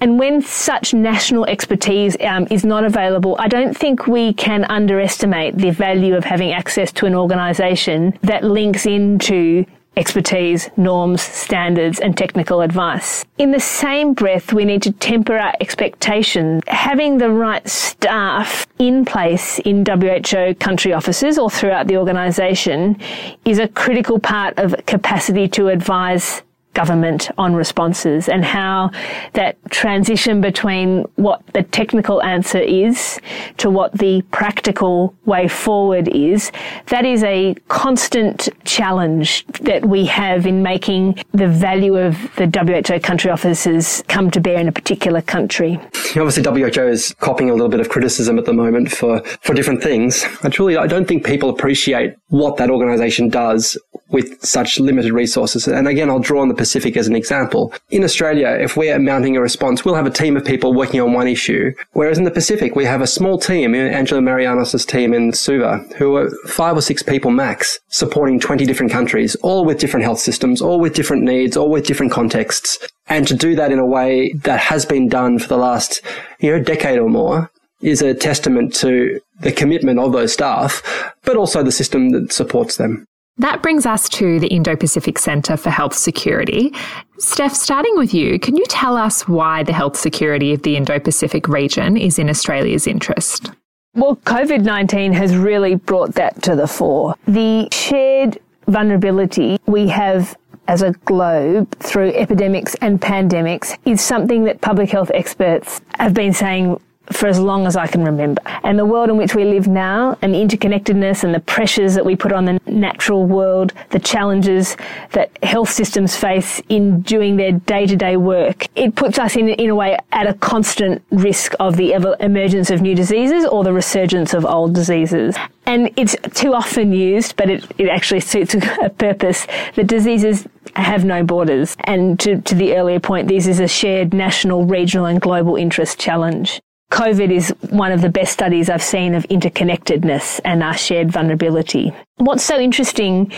And 0.00 0.18
when 0.18 0.42
such 0.42 0.94
national 0.94 1.46
expertise 1.46 2.16
um, 2.20 2.46
is 2.50 2.64
not 2.64 2.84
available, 2.84 3.36
I 3.38 3.48
don't 3.48 3.76
think 3.76 4.06
we 4.06 4.34
can 4.34 4.64
underestimate 4.64 5.56
the 5.56 5.70
value 5.70 6.14
of 6.14 6.24
having 6.24 6.52
access 6.52 6.92
to 6.92 7.06
an 7.06 7.14
organisation 7.14 8.18
that 8.22 8.44
links 8.44 8.86
into 8.86 9.64
expertise, 9.96 10.70
norms, 10.76 11.20
standards, 11.22 12.00
and 12.00 12.16
technical 12.16 12.60
advice. 12.60 13.24
In 13.38 13.50
the 13.50 13.60
same 13.60 14.14
breath, 14.14 14.52
we 14.52 14.64
need 14.64 14.82
to 14.82 14.92
temper 14.92 15.36
our 15.36 15.54
expectations. 15.60 16.62
Having 16.66 17.18
the 17.18 17.30
right 17.30 17.66
staff 17.68 18.66
in 18.78 19.04
place 19.04 19.58
in 19.60 19.84
WHO 19.84 20.54
country 20.54 20.92
offices 20.92 21.38
or 21.38 21.50
throughout 21.50 21.86
the 21.86 21.96
organisation 21.96 22.96
is 23.44 23.58
a 23.58 23.68
critical 23.68 24.18
part 24.18 24.58
of 24.58 24.74
capacity 24.86 25.48
to 25.48 25.68
advise 25.68 26.42
government 26.74 27.30
on 27.38 27.54
responses 27.54 28.28
and 28.28 28.44
how 28.44 28.90
that 29.34 29.56
transition 29.70 30.40
between 30.40 31.02
what 31.16 31.42
the 31.54 31.62
technical 31.62 32.22
answer 32.22 32.58
is 32.58 33.20
to 33.58 33.70
what 33.70 33.92
the 33.98 34.22
practical 34.30 35.14
way 35.24 35.48
forward 35.48 36.08
is, 36.08 36.50
that 36.86 37.04
is 37.04 37.22
a 37.24 37.54
constant 37.68 38.48
challenge 38.64 39.46
that 39.60 39.84
we 39.84 40.06
have 40.06 40.46
in 40.46 40.62
making 40.62 41.22
the 41.32 41.48
value 41.48 41.96
of 41.96 42.16
the 42.36 42.46
WHO 42.46 43.00
country 43.00 43.30
offices 43.30 44.02
come 44.08 44.30
to 44.30 44.40
bear 44.40 44.58
in 44.58 44.68
a 44.68 44.72
particular 44.72 45.20
country. 45.22 45.78
Obviously, 46.16 46.42
WHO 46.42 46.88
is 46.88 47.14
copying 47.20 47.50
a 47.50 47.52
little 47.52 47.68
bit 47.68 47.80
of 47.80 47.88
criticism 47.88 48.38
at 48.38 48.44
the 48.44 48.52
moment 48.52 48.90
for, 48.90 49.22
for 49.40 49.54
different 49.54 49.82
things. 49.82 50.24
I 50.42 50.48
truly, 50.48 50.76
I 50.76 50.86
don't 50.86 51.06
think 51.06 51.24
people 51.24 51.50
appreciate 51.50 52.14
what 52.28 52.56
that 52.56 52.70
organization 52.70 53.28
does 53.28 53.76
with 54.08 54.42
such 54.44 54.78
limited 54.78 55.12
resources. 55.12 55.66
And 55.66 55.88
again, 55.88 56.10
I'll 56.10 56.18
draw 56.18 56.42
on 56.42 56.48
the 56.48 56.54
Pacific 56.62 56.96
as 56.96 57.08
an 57.08 57.16
example. 57.16 57.72
In 57.90 58.04
Australia, 58.04 58.56
if 58.60 58.76
we're 58.76 58.96
mounting 59.00 59.36
a 59.36 59.40
response, 59.40 59.84
we'll 59.84 59.96
have 59.96 60.06
a 60.06 60.10
team 60.22 60.36
of 60.36 60.44
people 60.44 60.72
working 60.72 61.00
on 61.00 61.12
one 61.12 61.26
issue. 61.26 61.72
Whereas 61.92 62.18
in 62.18 62.24
the 62.24 62.30
Pacific, 62.30 62.76
we 62.76 62.84
have 62.84 63.00
a 63.00 63.06
small 63.06 63.36
team, 63.36 63.74
Angela 63.74 64.20
Merianos' 64.20 64.86
team 64.86 65.12
in 65.12 65.32
Suva, 65.32 65.84
who 65.98 66.14
are 66.16 66.30
five 66.46 66.76
or 66.76 66.80
six 66.80 67.02
people 67.02 67.32
max, 67.32 67.80
supporting 67.88 68.38
20 68.38 68.64
different 68.64 68.92
countries, 68.92 69.34
all 69.42 69.64
with 69.64 69.80
different 69.80 70.04
health 70.04 70.20
systems, 70.20 70.62
all 70.62 70.78
with 70.78 70.94
different 70.94 71.24
needs, 71.24 71.56
all 71.56 71.68
with 71.68 71.84
different 71.84 72.12
contexts. 72.12 72.78
And 73.08 73.26
to 73.26 73.34
do 73.34 73.56
that 73.56 73.72
in 73.72 73.80
a 73.80 73.86
way 73.86 74.32
that 74.44 74.60
has 74.60 74.86
been 74.86 75.08
done 75.08 75.40
for 75.40 75.48
the 75.48 75.56
last, 75.56 76.00
you 76.38 76.52
know, 76.52 76.62
decade 76.62 77.00
or 77.00 77.08
more 77.08 77.50
is 77.80 78.00
a 78.02 78.14
testament 78.14 78.72
to 78.76 79.20
the 79.40 79.50
commitment 79.50 79.98
of 79.98 80.12
those 80.12 80.32
staff, 80.32 80.80
but 81.24 81.36
also 81.36 81.64
the 81.64 81.72
system 81.72 82.10
that 82.10 82.32
supports 82.32 82.76
them. 82.76 83.04
That 83.38 83.62
brings 83.62 83.86
us 83.86 84.08
to 84.10 84.38
the 84.40 84.48
Indo 84.48 84.76
Pacific 84.76 85.18
Centre 85.18 85.56
for 85.56 85.70
Health 85.70 85.94
Security. 85.94 86.72
Steph, 87.18 87.54
starting 87.54 87.96
with 87.96 88.12
you, 88.12 88.38
can 88.38 88.56
you 88.56 88.64
tell 88.66 88.96
us 88.96 89.26
why 89.26 89.62
the 89.62 89.72
health 89.72 89.96
security 89.96 90.52
of 90.52 90.62
the 90.62 90.76
Indo 90.76 90.98
Pacific 90.98 91.48
region 91.48 91.96
is 91.96 92.18
in 92.18 92.28
Australia's 92.28 92.86
interest? 92.86 93.50
Well, 93.94 94.16
COVID 94.16 94.64
19 94.64 95.12
has 95.14 95.36
really 95.36 95.76
brought 95.76 96.14
that 96.14 96.42
to 96.42 96.56
the 96.56 96.66
fore. 96.66 97.14
The 97.26 97.68
shared 97.72 98.38
vulnerability 98.66 99.58
we 99.66 99.88
have 99.88 100.36
as 100.68 100.82
a 100.82 100.92
globe 101.04 101.70
through 101.78 102.10
epidemics 102.10 102.74
and 102.76 103.00
pandemics 103.00 103.78
is 103.84 104.00
something 104.00 104.44
that 104.44 104.60
public 104.60 104.90
health 104.90 105.10
experts 105.14 105.80
have 105.98 106.14
been 106.14 106.32
saying 106.32 106.80
for 107.12 107.26
as 107.26 107.38
long 107.38 107.66
as 107.66 107.76
I 107.76 107.86
can 107.86 108.04
remember. 108.04 108.42
And 108.64 108.78
the 108.78 108.84
world 108.84 109.10
in 109.10 109.16
which 109.16 109.34
we 109.34 109.44
live 109.44 109.68
now, 109.68 110.16
and 110.22 110.34
the 110.34 110.38
interconnectedness 110.38 111.24
and 111.24 111.34
the 111.34 111.40
pressures 111.40 111.94
that 111.94 112.04
we 112.04 112.16
put 112.16 112.32
on 112.32 112.44
the 112.44 112.60
natural 112.66 113.26
world, 113.26 113.72
the 113.90 113.98
challenges 113.98 114.76
that 115.12 115.30
health 115.42 115.70
systems 115.70 116.16
face 116.16 116.60
in 116.68 117.00
doing 117.02 117.36
their 117.36 117.52
day 117.52 117.86
to 117.86 117.96
day 117.96 118.16
work, 118.16 118.66
it 118.76 118.94
puts 118.94 119.18
us 119.18 119.36
in, 119.36 119.48
in 119.48 119.70
a 119.70 119.74
way 119.74 119.96
at 120.12 120.26
a 120.26 120.34
constant 120.34 121.02
risk 121.10 121.54
of 121.60 121.76
the 121.76 121.94
ever 121.94 122.16
emergence 122.20 122.70
of 122.70 122.80
new 122.80 122.94
diseases 122.94 123.44
or 123.44 123.64
the 123.64 123.72
resurgence 123.72 124.34
of 124.34 124.44
old 124.44 124.74
diseases. 124.74 125.36
And 125.66 125.90
it's 125.96 126.16
too 126.34 126.54
often 126.54 126.92
used, 126.92 127.36
but 127.36 127.48
it, 127.48 127.64
it 127.78 127.88
actually 127.88 128.20
suits 128.20 128.54
a 128.54 128.90
purpose. 128.90 129.46
The 129.76 129.84
diseases 129.84 130.46
have 130.74 131.04
no 131.04 131.22
borders. 131.22 131.76
And 131.84 132.18
to, 132.20 132.40
to 132.40 132.54
the 132.54 132.74
earlier 132.76 132.98
point, 133.00 133.28
this 133.28 133.46
is 133.46 133.60
a 133.60 133.68
shared 133.68 134.12
national, 134.12 134.64
regional 134.64 135.06
and 135.06 135.20
global 135.20 135.56
interest 135.56 136.00
challenge. 136.00 136.60
COVID 136.92 137.32
is 137.32 137.48
one 137.70 137.90
of 137.90 138.02
the 138.02 138.10
best 138.10 138.34
studies 138.34 138.68
I've 138.68 138.82
seen 138.82 139.14
of 139.14 139.22
interconnectedness 139.28 140.42
and 140.44 140.62
our 140.62 140.76
shared 140.76 141.10
vulnerability. 141.10 141.90
What's 142.16 142.44
so 142.44 142.58
interesting 142.58 143.32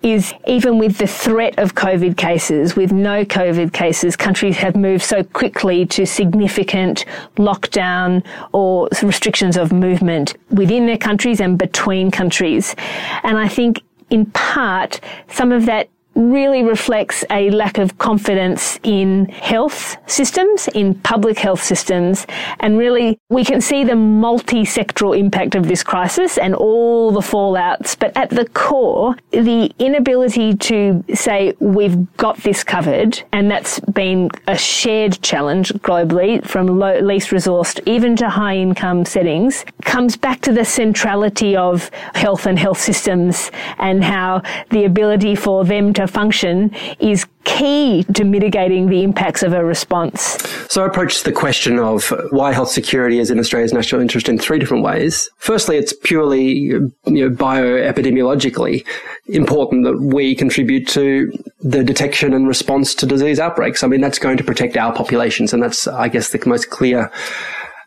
is 0.00 0.32
even 0.46 0.78
with 0.78 0.98
the 0.98 1.08
threat 1.08 1.58
of 1.58 1.74
COVID 1.74 2.16
cases, 2.16 2.76
with 2.76 2.92
no 2.92 3.24
COVID 3.24 3.72
cases, 3.72 4.14
countries 4.14 4.56
have 4.58 4.76
moved 4.76 5.02
so 5.02 5.24
quickly 5.24 5.84
to 5.86 6.06
significant 6.06 7.04
lockdown 7.36 8.24
or 8.52 8.88
restrictions 9.02 9.56
of 9.56 9.72
movement 9.72 10.36
within 10.50 10.86
their 10.86 10.96
countries 10.96 11.40
and 11.40 11.58
between 11.58 12.12
countries. 12.12 12.76
And 13.24 13.36
I 13.36 13.48
think 13.48 13.82
in 14.10 14.26
part, 14.26 15.00
some 15.28 15.50
of 15.50 15.66
that 15.66 15.88
really 16.20 16.62
reflects 16.62 17.24
a 17.30 17.50
lack 17.50 17.78
of 17.78 17.96
confidence 17.98 18.78
in 18.82 19.26
health 19.26 19.96
systems, 20.06 20.68
in 20.74 20.94
public 20.94 21.38
health 21.38 21.62
systems, 21.62 22.26
and 22.60 22.78
really 22.78 23.18
we 23.30 23.44
can 23.44 23.60
see 23.60 23.84
the 23.84 23.96
multi-sectoral 23.96 25.18
impact 25.18 25.54
of 25.54 25.66
this 25.66 25.82
crisis 25.82 26.36
and 26.36 26.54
all 26.54 27.10
the 27.10 27.20
fallouts, 27.20 27.98
but 27.98 28.14
at 28.16 28.28
the 28.30 28.46
core, 28.50 29.16
the 29.30 29.72
inability 29.78 30.54
to 30.56 31.02
say 31.14 31.54
we've 31.58 32.16
got 32.16 32.36
this 32.38 32.62
covered, 32.62 33.22
and 33.32 33.50
that's 33.50 33.80
been 33.80 34.30
a 34.46 34.56
shared 34.56 35.20
challenge 35.22 35.72
globally 35.74 36.44
from 36.44 36.66
low, 36.66 36.98
least 37.00 37.30
resourced 37.30 37.80
even 37.86 38.14
to 38.16 38.28
high 38.28 38.56
income 38.56 39.04
settings, 39.04 39.64
comes 39.82 40.16
back 40.16 40.40
to 40.42 40.52
the 40.52 40.64
centrality 40.64 41.56
of 41.56 41.90
health 42.14 42.46
and 42.46 42.58
health 42.58 42.78
systems 42.78 43.50
and 43.78 44.04
how 44.04 44.42
the 44.70 44.84
ability 44.84 45.34
for 45.34 45.64
them 45.64 45.92
to 45.94 46.09
function 46.10 46.74
is 46.98 47.26
key 47.44 48.04
to 48.14 48.24
mitigating 48.24 48.88
the 48.88 49.02
impacts 49.02 49.42
of 49.42 49.52
a 49.52 49.64
response. 49.64 50.38
So 50.68 50.84
I 50.84 50.86
approach 50.86 51.22
the 51.22 51.32
question 51.32 51.78
of 51.78 52.12
why 52.30 52.52
health 52.52 52.68
security 52.70 53.18
is 53.18 53.30
in 53.30 53.38
Australia's 53.38 53.72
national 53.72 54.00
interest 54.00 54.28
in 54.28 54.38
three 54.38 54.58
different 54.58 54.84
ways. 54.84 55.30
Firstly, 55.38 55.76
it's 55.76 55.92
purely 55.92 56.52
you 56.52 56.92
know, 57.06 57.30
bioepidemiologically 57.30 58.86
important 59.26 59.84
that 59.84 60.00
we 60.00 60.34
contribute 60.34 60.86
to 60.88 61.32
the 61.60 61.82
detection 61.82 62.34
and 62.34 62.46
response 62.46 62.94
to 62.96 63.06
disease 63.06 63.38
outbreaks. 63.38 63.82
I 63.82 63.86
mean, 63.86 64.00
that's 64.00 64.18
going 64.18 64.36
to 64.36 64.44
protect 64.44 64.76
our 64.76 64.92
populations, 64.92 65.52
and 65.52 65.62
that's, 65.62 65.86
I 65.86 66.08
guess, 66.08 66.30
the 66.30 66.42
most 66.46 66.70
clear 66.70 67.10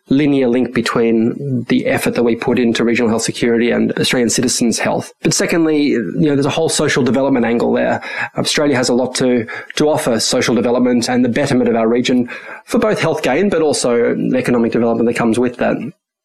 linear 0.09 0.47
link 0.47 0.73
between 0.73 1.63
the 1.69 1.85
effort 1.85 2.15
that 2.15 2.23
we 2.23 2.35
put 2.35 2.59
into 2.59 2.83
regional 2.83 3.09
health 3.09 3.21
security 3.21 3.71
and 3.71 3.91
Australian 3.93 4.29
citizens' 4.29 4.77
health. 4.77 5.13
But 5.21 5.33
secondly, 5.33 5.87
you 5.87 6.13
know, 6.13 6.35
there's 6.35 6.45
a 6.45 6.51
whole 6.51 6.69
social 6.69 7.03
development 7.03 7.45
angle 7.45 7.71
there. 7.71 8.03
Australia 8.37 8.75
has 8.75 8.89
a 8.89 8.93
lot 8.93 9.15
to, 9.15 9.47
to 9.75 9.89
offer 9.89 10.19
social 10.19 10.55
development 10.55 11.09
and 11.09 11.23
the 11.23 11.29
betterment 11.29 11.69
of 11.69 11.75
our 11.75 11.87
region 11.87 12.29
for 12.65 12.79
both 12.79 12.99
health 12.99 13.23
gain, 13.23 13.49
but 13.49 13.61
also 13.61 14.15
economic 14.35 14.71
development 14.71 15.07
that 15.07 15.15
comes 15.15 15.39
with 15.39 15.57
that. 15.57 15.77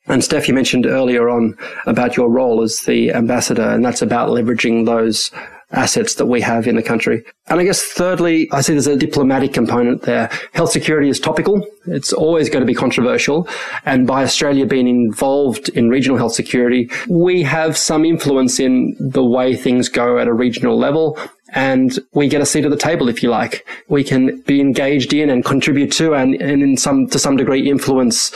And 0.07 0.25
Steph, 0.25 0.49
you 0.49 0.55
mentioned 0.55 0.87
earlier 0.87 1.29
on 1.29 1.57
about 1.87 2.17
your 2.17 2.31
role 2.31 2.63
as 2.63 2.81
the 2.81 3.13
ambassador, 3.13 3.69
and 3.69 3.85
that's 3.85 4.03
about 4.03 4.31
leveraging 4.31 4.87
those 4.87 5.31
assets 5.73 6.15
that 6.15 6.27
we 6.27 6.41
have 6.41 6.67
in 6.67 6.77
the 6.77 6.83
country. 6.83 7.23
And 7.49 7.61
I 7.61 7.65
guess 7.65 7.83
thirdly, 7.83 8.49
I 8.53 8.63
see 8.63 8.73
there's 8.73 8.87
a 8.87 8.97
diplomatic 8.97 9.53
component 9.53 10.03
there. 10.03 10.31
Health 10.53 10.71
security 10.71 11.09
is 11.09 11.21
topical. 11.21 11.67
It's 11.87 12.13
always 12.13 12.49
going 12.49 12.63
to 12.63 12.67
be 12.67 12.75
controversial. 12.75 13.47
And 13.85 14.07
by 14.07 14.23
Australia 14.23 14.67
being 14.67 14.89
involved 14.89 15.69
in 15.71 15.91
regional 15.91 16.17
health 16.17 16.33
security, 16.33 16.91
we 17.09 17.43
have 17.43 17.77
some 17.77 18.05
influence 18.05 18.59
in 18.59 18.97
the 18.99 19.25
way 19.25 19.55
things 19.55 19.89
go 19.89 20.19
at 20.19 20.27
a 20.27 20.33
regional 20.33 20.79
level. 20.79 21.19
And 21.55 21.99
we 22.13 22.29
get 22.29 22.41
a 22.41 22.47
seat 22.47 22.65
at 22.65 22.71
the 22.71 22.77
table, 22.77 23.09
if 23.09 23.23
you 23.23 23.31
like. 23.31 23.67
We 23.89 24.05
can 24.05 24.43
be 24.43 24.61
engaged 24.61 25.13
in 25.13 25.31
and 25.31 25.45
contribute 25.45 25.93
to 25.93 26.15
and, 26.15 26.35
and 26.35 26.63
in 26.63 26.77
some, 26.77 27.09
to 27.09 27.19
some 27.19 27.37
degree 27.37 27.69
influence 27.69 28.33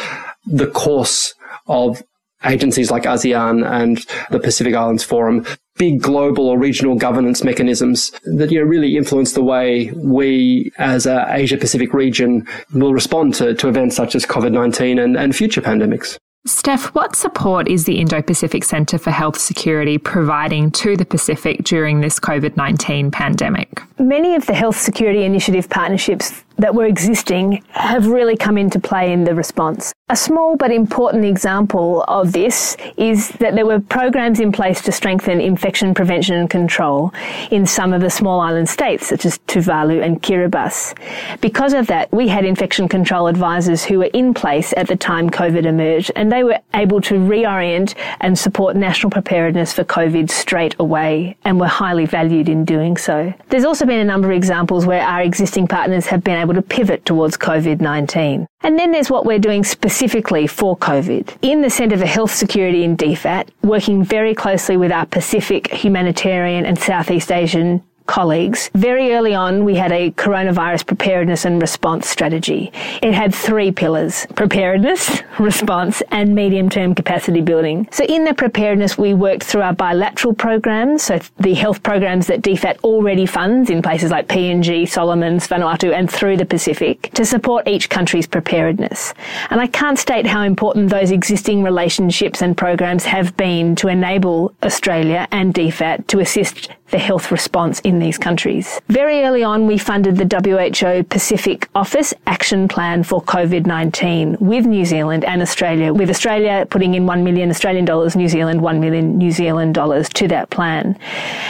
the 0.46 0.66
course 0.66 1.34
of 1.66 2.02
agencies 2.44 2.90
like 2.90 3.04
ASEAN 3.04 3.64
and 3.64 4.04
the 4.30 4.40
Pacific 4.40 4.74
Islands 4.74 5.04
Forum, 5.04 5.46
big 5.76 6.00
global 6.00 6.48
or 6.48 6.58
regional 6.58 6.94
governance 6.94 7.42
mechanisms 7.42 8.12
that 8.24 8.50
you 8.50 8.58
know, 8.58 8.64
really 8.64 8.96
influence 8.96 9.32
the 9.32 9.42
way 9.42 9.90
we 9.92 10.70
as 10.78 11.06
a 11.06 11.26
Asia 11.28 11.56
Pacific 11.56 11.92
region 11.94 12.46
will 12.74 12.92
respond 12.92 13.34
to, 13.34 13.54
to 13.54 13.68
events 13.68 13.96
such 13.96 14.14
as 14.14 14.26
COVID-19 14.26 15.02
and, 15.02 15.16
and 15.16 15.34
future 15.34 15.60
pandemics. 15.60 16.18
Steph, 16.44 16.86
what 16.86 17.14
support 17.14 17.68
is 17.68 17.84
the 17.84 18.00
Indo 18.00 18.20
Pacific 18.20 18.64
Centre 18.64 18.98
for 18.98 19.12
Health 19.12 19.38
Security 19.38 19.96
providing 19.96 20.72
to 20.72 20.96
the 20.96 21.04
Pacific 21.04 21.62
during 21.62 22.00
this 22.00 22.18
COVID 22.18 22.56
19 22.56 23.12
pandemic? 23.12 23.80
Many 24.00 24.34
of 24.34 24.46
the 24.46 24.54
health 24.54 24.76
security 24.76 25.22
initiative 25.22 25.70
partnerships 25.70 26.42
that 26.59 26.75
were 26.75 26.87
existing 26.87 27.62
have 27.71 28.06
really 28.06 28.37
come 28.37 28.59
into 28.59 28.78
play 28.78 29.12
in 29.12 29.25
the 29.25 29.35
response. 29.35 29.92
A 30.09 30.16
small 30.16 30.56
but 30.56 30.71
important 30.71 31.25
example 31.25 32.04
of 32.06 32.32
this 32.32 32.76
is 32.99 33.30
that 33.40 33.54
there 33.54 33.64
were 33.64 33.80
programs 33.80 34.40
in 34.40 34.52
place 34.52 34.82
to 34.82 34.92
strengthen 34.92 35.40
infection 35.40 35.94
prevention 35.94 36.37
and 36.37 36.50
control 36.50 37.14
in 37.50 37.64
some 37.64 37.94
of 37.94 38.02
the 38.02 38.11
small 38.11 38.40
island 38.40 38.68
states, 38.68 39.06
such 39.06 39.25
as 39.25 39.38
Tuvalu 39.47 40.04
and 40.04 40.23
Kiribati. 40.23 40.94
Because 41.40 41.73
of 41.73 41.87
that, 41.87 42.12
we 42.12 42.28
had 42.28 42.44
infection 42.44 42.88
control 42.88 43.26
advisors 43.26 43.85
who 43.85 44.00
were 44.00 44.11
in 44.12 44.35
place 44.35 44.75
at 44.76 44.87
the 44.87 44.97
time 44.97 45.30
COVID 45.30 45.64
emerged, 45.64 46.12
and 46.14 46.30
they 46.30 46.44
were 46.44 46.59
able 46.75 47.00
to 47.00 47.14
reorient 47.14 47.94
and 48.21 48.38
support 48.38 48.76
national 48.76 49.11
preparedness 49.11 49.73
for 49.73 49.85
COVID 49.85 50.30
straight 50.30 50.76
away, 50.78 51.37
and 51.44 51.59
were 51.59 51.66
highly 51.66 52.04
valued 52.04 52.50
in 52.50 52.66
doing 52.66 52.99
so. 52.99 53.32
There's 53.49 53.64
also 53.64 53.87
been 53.87 54.00
a 54.00 54.04
number 54.04 54.30
of 54.30 54.37
examples 54.37 54.85
where 54.85 55.02
our 55.02 55.23
existing 55.23 55.68
partners 55.68 56.04
have 56.06 56.23
been 56.23 56.37
able 56.42 56.54
to 56.54 56.62
pivot 56.62 57.04
towards 57.06 57.38
COVID-19. 57.38 58.46
And 58.61 58.78
then 58.78 58.92
there's 58.92 59.11
what 59.11 59.25
we're 59.25 59.38
doing 59.38 59.64
specifically 59.64 60.46
for 60.46 60.76
COVID. 60.76 61.37
In 61.42 61.62
the 61.62 61.70
Centre 61.70 61.96
for 61.96 62.06
Health 62.06 62.32
Security 62.32 62.84
in 62.84 62.96
DFAT, 62.96 63.49
working 63.62 64.04
very 64.04 64.34
closely 64.34 64.76
with 64.76 64.92
our 64.92 65.06
Pacific, 65.06 65.72
humanitarian 65.72 66.66
and 66.66 66.78
Southeast 66.78 67.32
Asian 67.32 67.82
colleagues. 68.06 68.71
Very 68.75 69.12
early 69.12 69.35
on, 69.35 69.64
we 69.64 69.75
had 69.75 69.92
a 69.92 70.11
coronavirus 70.12 70.87
preparedness 70.87 71.44
and 71.44 71.61
response 71.61 72.09
strategy. 72.09 72.71
It 73.02 73.14
had 73.14 73.35
three 73.35 73.71
pillars 73.71 74.26
preparedness, 74.35 75.23
response, 75.38 76.02
and 76.11 76.35
medium 76.35 76.68
term 76.68 76.94
capacity 76.94 77.40
building. 77.40 77.88
So, 77.90 78.04
in 78.04 78.25
the 78.25 78.35
preparedness, 78.35 78.99
we 78.99 79.14
worked 79.14 79.44
through 79.44 79.62
our 79.62 79.75
bilateral 79.75 80.35
programs, 80.35 81.02
so 81.02 81.21
the 81.38 81.54
health 81.54 81.82
programs 81.82 82.26
that 82.26 82.42
DFAT 82.42 82.78
already 82.85 83.26
funds 83.26 83.71
in 83.71 83.82
places 83.82 84.11
like 84.11 84.28
PNG, 84.28 84.88
Solomons, 84.88 85.47
Vanuatu, 85.49 85.92
and 85.92 86.11
through 86.11 86.37
the 86.37 86.47
Pacific 86.47 87.11
to 87.14 87.25
support 87.25 87.68
each 87.68 87.88
country's 87.88 88.26
preparedness. 88.26 89.14
And 89.50 89.61
I 89.61 89.66
can't 89.66 89.99
state 89.99 90.26
how 90.26 90.42
important 90.42 90.90
those 90.90 91.11
existing 91.11 91.62
relationships 91.62 92.42
and 92.42 92.56
programs 92.56 93.04
have 93.04 93.37
been 93.37 93.76
to 93.76 93.88
enable 93.88 94.54
Australia 94.62 95.26
and 95.30 95.54
DFAT 95.54 96.06
to 96.09 96.21
assist 96.21 96.71
the 96.92 96.99
health 96.99 97.32
response 97.32 97.80
in 97.80 97.99
these 97.99 98.16
countries. 98.16 98.80
Very 98.88 99.22
early 99.22 99.42
on, 99.42 99.66
we 99.66 99.78
funded 99.78 100.16
the 100.16 100.28
WHO 100.32 101.02
Pacific 101.04 101.68
Office 101.75 102.14
Action 102.26 102.68
Plan 102.68 103.02
for 103.02 103.20
COVID-19 103.22 104.40
with 104.40 104.66
New 104.66 104.84
Zealand 104.84 105.25
and 105.25 105.42
Australia, 105.42 105.92
with 105.92 106.08
Australia 106.08 106.66
putting 106.70 106.94
in 106.94 107.06
1 107.06 107.25
million 107.25 107.50
Australian 107.50 107.84
dollars, 107.84 108.14
New 108.14 108.28
Zealand 108.28 108.62
1 108.62 108.78
million 108.78 109.18
New 109.18 109.32
Zealand 109.32 109.75
dollars 109.75 110.08
to 110.11 110.28
that 110.28 110.50
plan. 110.50 110.96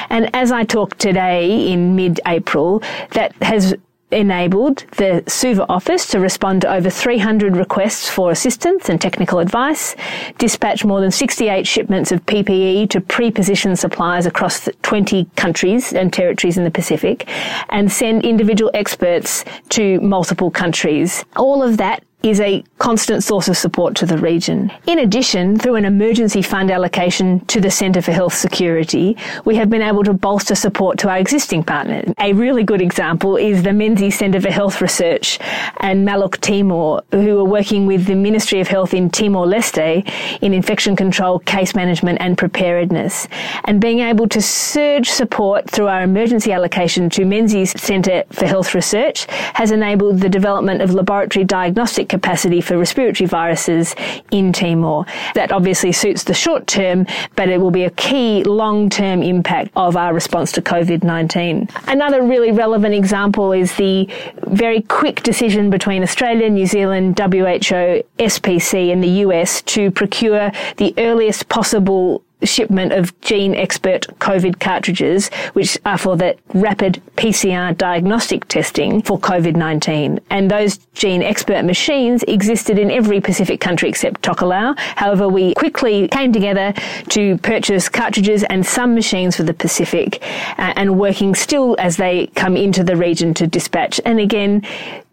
And 0.08 0.34
as 0.34 0.50
I 0.50 0.64
talk 0.64 0.96
today 0.96 1.70
in 1.70 1.94
mid-April, 1.96 2.82
that 3.10 3.34
has 3.42 3.74
enabled 4.12 4.84
the 4.96 5.24
Suva 5.26 5.66
office 5.68 6.06
to 6.08 6.20
respond 6.20 6.62
to 6.62 6.72
over 6.72 6.90
300 6.90 7.56
requests 7.56 8.08
for 8.08 8.30
assistance 8.30 8.88
and 8.88 9.00
technical 9.00 9.38
advice, 9.38 9.96
dispatch 10.38 10.84
more 10.84 11.00
than 11.00 11.10
68 11.10 11.66
shipments 11.66 12.12
of 12.12 12.24
PPE 12.26 12.90
to 12.90 13.00
pre-positioned 13.00 13.78
suppliers 13.78 14.26
across 14.26 14.68
20 14.82 15.24
countries 15.36 15.92
and 15.92 16.12
territories 16.12 16.58
in 16.58 16.64
the 16.64 16.70
Pacific, 16.70 17.28
and 17.70 17.90
send 17.90 18.24
individual 18.24 18.70
experts 18.74 19.44
to 19.70 20.00
multiple 20.00 20.50
countries. 20.50 21.24
All 21.36 21.62
of 21.62 21.76
that 21.78 22.04
is 22.22 22.40
a 22.40 22.62
constant 22.78 23.24
source 23.24 23.48
of 23.48 23.56
support 23.56 23.96
to 23.96 24.06
the 24.06 24.18
region. 24.18 24.70
In 24.86 25.00
addition, 25.00 25.58
through 25.58 25.76
an 25.76 25.84
emergency 25.84 26.42
fund 26.42 26.70
allocation 26.70 27.40
to 27.46 27.60
the 27.60 27.70
Centre 27.70 28.02
for 28.02 28.12
Health 28.12 28.34
Security, 28.34 29.16
we 29.44 29.56
have 29.56 29.68
been 29.68 29.82
able 29.82 30.04
to 30.04 30.12
bolster 30.12 30.54
support 30.54 30.98
to 30.98 31.08
our 31.08 31.18
existing 31.18 31.64
partners. 31.64 32.12
A 32.18 32.32
really 32.32 32.62
good 32.62 32.80
example 32.80 33.36
is 33.36 33.62
the 33.62 33.72
Menzies 33.72 34.18
Centre 34.18 34.40
for 34.40 34.50
Health 34.50 34.80
Research 34.80 35.38
and 35.78 36.06
Maluk 36.06 36.38
Timor, 36.40 37.02
who 37.10 37.40
are 37.40 37.44
working 37.44 37.86
with 37.86 38.06
the 38.06 38.14
Ministry 38.14 38.60
of 38.60 38.68
Health 38.68 38.94
in 38.94 39.10
Timor-Leste 39.10 40.08
in 40.40 40.54
infection 40.54 40.94
control, 40.94 41.40
case 41.40 41.74
management 41.74 42.18
and 42.20 42.38
preparedness. 42.38 43.26
And 43.64 43.80
being 43.80 44.00
able 44.00 44.28
to 44.28 44.40
surge 44.40 45.08
support 45.08 45.68
through 45.68 45.88
our 45.88 46.02
emergency 46.02 46.52
allocation 46.52 47.10
to 47.10 47.24
Menzies 47.24 47.78
Centre 47.80 48.24
for 48.30 48.46
Health 48.46 48.74
Research 48.74 49.26
has 49.54 49.70
enabled 49.70 50.20
the 50.20 50.28
development 50.28 50.82
of 50.82 50.94
laboratory 50.94 51.44
diagnostic 51.44 52.11
capacity 52.12 52.60
for 52.60 52.76
respiratory 52.78 53.26
viruses 53.26 53.96
in 54.30 54.52
Timor. 54.52 55.06
That 55.34 55.50
obviously 55.50 55.92
suits 55.92 56.24
the 56.24 56.34
short 56.34 56.66
term, 56.66 57.06
but 57.36 57.48
it 57.48 57.58
will 57.58 57.70
be 57.70 57.84
a 57.84 57.90
key 57.90 58.44
long 58.44 58.90
term 58.90 59.22
impact 59.22 59.70
of 59.74 59.96
our 59.96 60.12
response 60.12 60.52
to 60.52 60.62
COVID-19. 60.62 61.70
Another 61.88 62.22
really 62.22 62.52
relevant 62.52 62.94
example 62.94 63.52
is 63.52 63.74
the 63.76 64.08
very 64.46 64.82
quick 64.82 65.22
decision 65.22 65.70
between 65.70 66.02
Australia, 66.02 66.50
New 66.50 66.66
Zealand, 66.66 67.18
WHO, 67.18 68.02
SPC 68.18 68.92
and 68.92 69.02
the 69.02 69.14
US 69.26 69.62
to 69.62 69.90
procure 69.90 70.52
the 70.76 70.92
earliest 70.98 71.48
possible 71.48 72.22
shipment 72.44 72.92
of 72.92 73.18
GeneXpert 73.20 74.06
COVID 74.18 74.60
cartridges, 74.60 75.28
which 75.52 75.78
are 75.84 75.98
for 75.98 76.16
the 76.16 76.36
rapid 76.54 77.02
PCR 77.16 77.76
diagnostic 77.76 78.46
testing 78.48 79.02
for 79.02 79.18
COVID-19. 79.18 80.20
And 80.30 80.50
those 80.50 80.78
GeneXpert 80.94 81.64
machines 81.64 82.22
existed 82.24 82.78
in 82.78 82.90
every 82.90 83.20
Pacific 83.20 83.60
country 83.60 83.88
except 83.88 84.22
Tokelau. 84.22 84.78
However, 84.78 85.28
we 85.28 85.54
quickly 85.54 86.08
came 86.08 86.32
together 86.32 86.72
to 87.10 87.38
purchase 87.38 87.88
cartridges 87.88 88.44
and 88.44 88.64
some 88.64 88.94
machines 88.94 89.36
for 89.36 89.42
the 89.42 89.54
Pacific 89.54 90.22
uh, 90.58 90.72
and 90.76 90.98
working 90.98 91.34
still 91.34 91.76
as 91.78 91.96
they 91.96 92.26
come 92.34 92.56
into 92.56 92.84
the 92.84 92.96
region 92.96 93.34
to 93.34 93.46
dispatch. 93.46 94.00
And 94.04 94.18
again, 94.20 94.62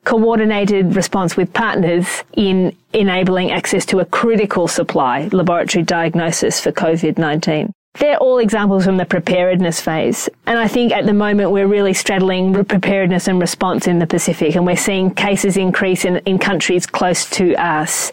coordinated 0.10 0.95
response 0.95 1.38
with 1.38 1.54
partners 1.54 2.24
in 2.36 2.76
enabling 2.93 3.52
access 3.52 3.86
to 3.86 4.00
a 4.00 4.06
critical 4.06 4.67
supply 4.67 5.30
laboratory 5.32 5.84
diagnosis 5.84 6.60
for 6.60 6.72
COVID-19. 6.72 7.72
They're 7.95 8.17
all 8.17 8.38
examples 8.38 8.86
from 8.86 8.97
the 8.97 9.06
preparedness 9.06 9.82
phase. 9.82 10.30
And 10.45 10.60
I 10.60 10.67
think 10.67 10.93
at 10.93 11.08
the 11.08 11.13
moment 11.13 11.52
we're 11.52 11.67
really 11.67 11.93
straddling 11.93 12.54
preparedness 12.54 13.28
and 13.28 13.41
response 13.41 13.88
in 13.88 13.97
the 13.97 14.06
Pacific 14.06 14.56
and 14.56 14.65
we're 14.65 14.78
seeing 14.78 15.13
cases 15.13 15.58
increase 15.58 16.06
in, 16.06 16.17
in 16.17 16.38
countries 16.38 16.86
close 16.86 17.28
to 17.32 17.56
us. 17.56 18.12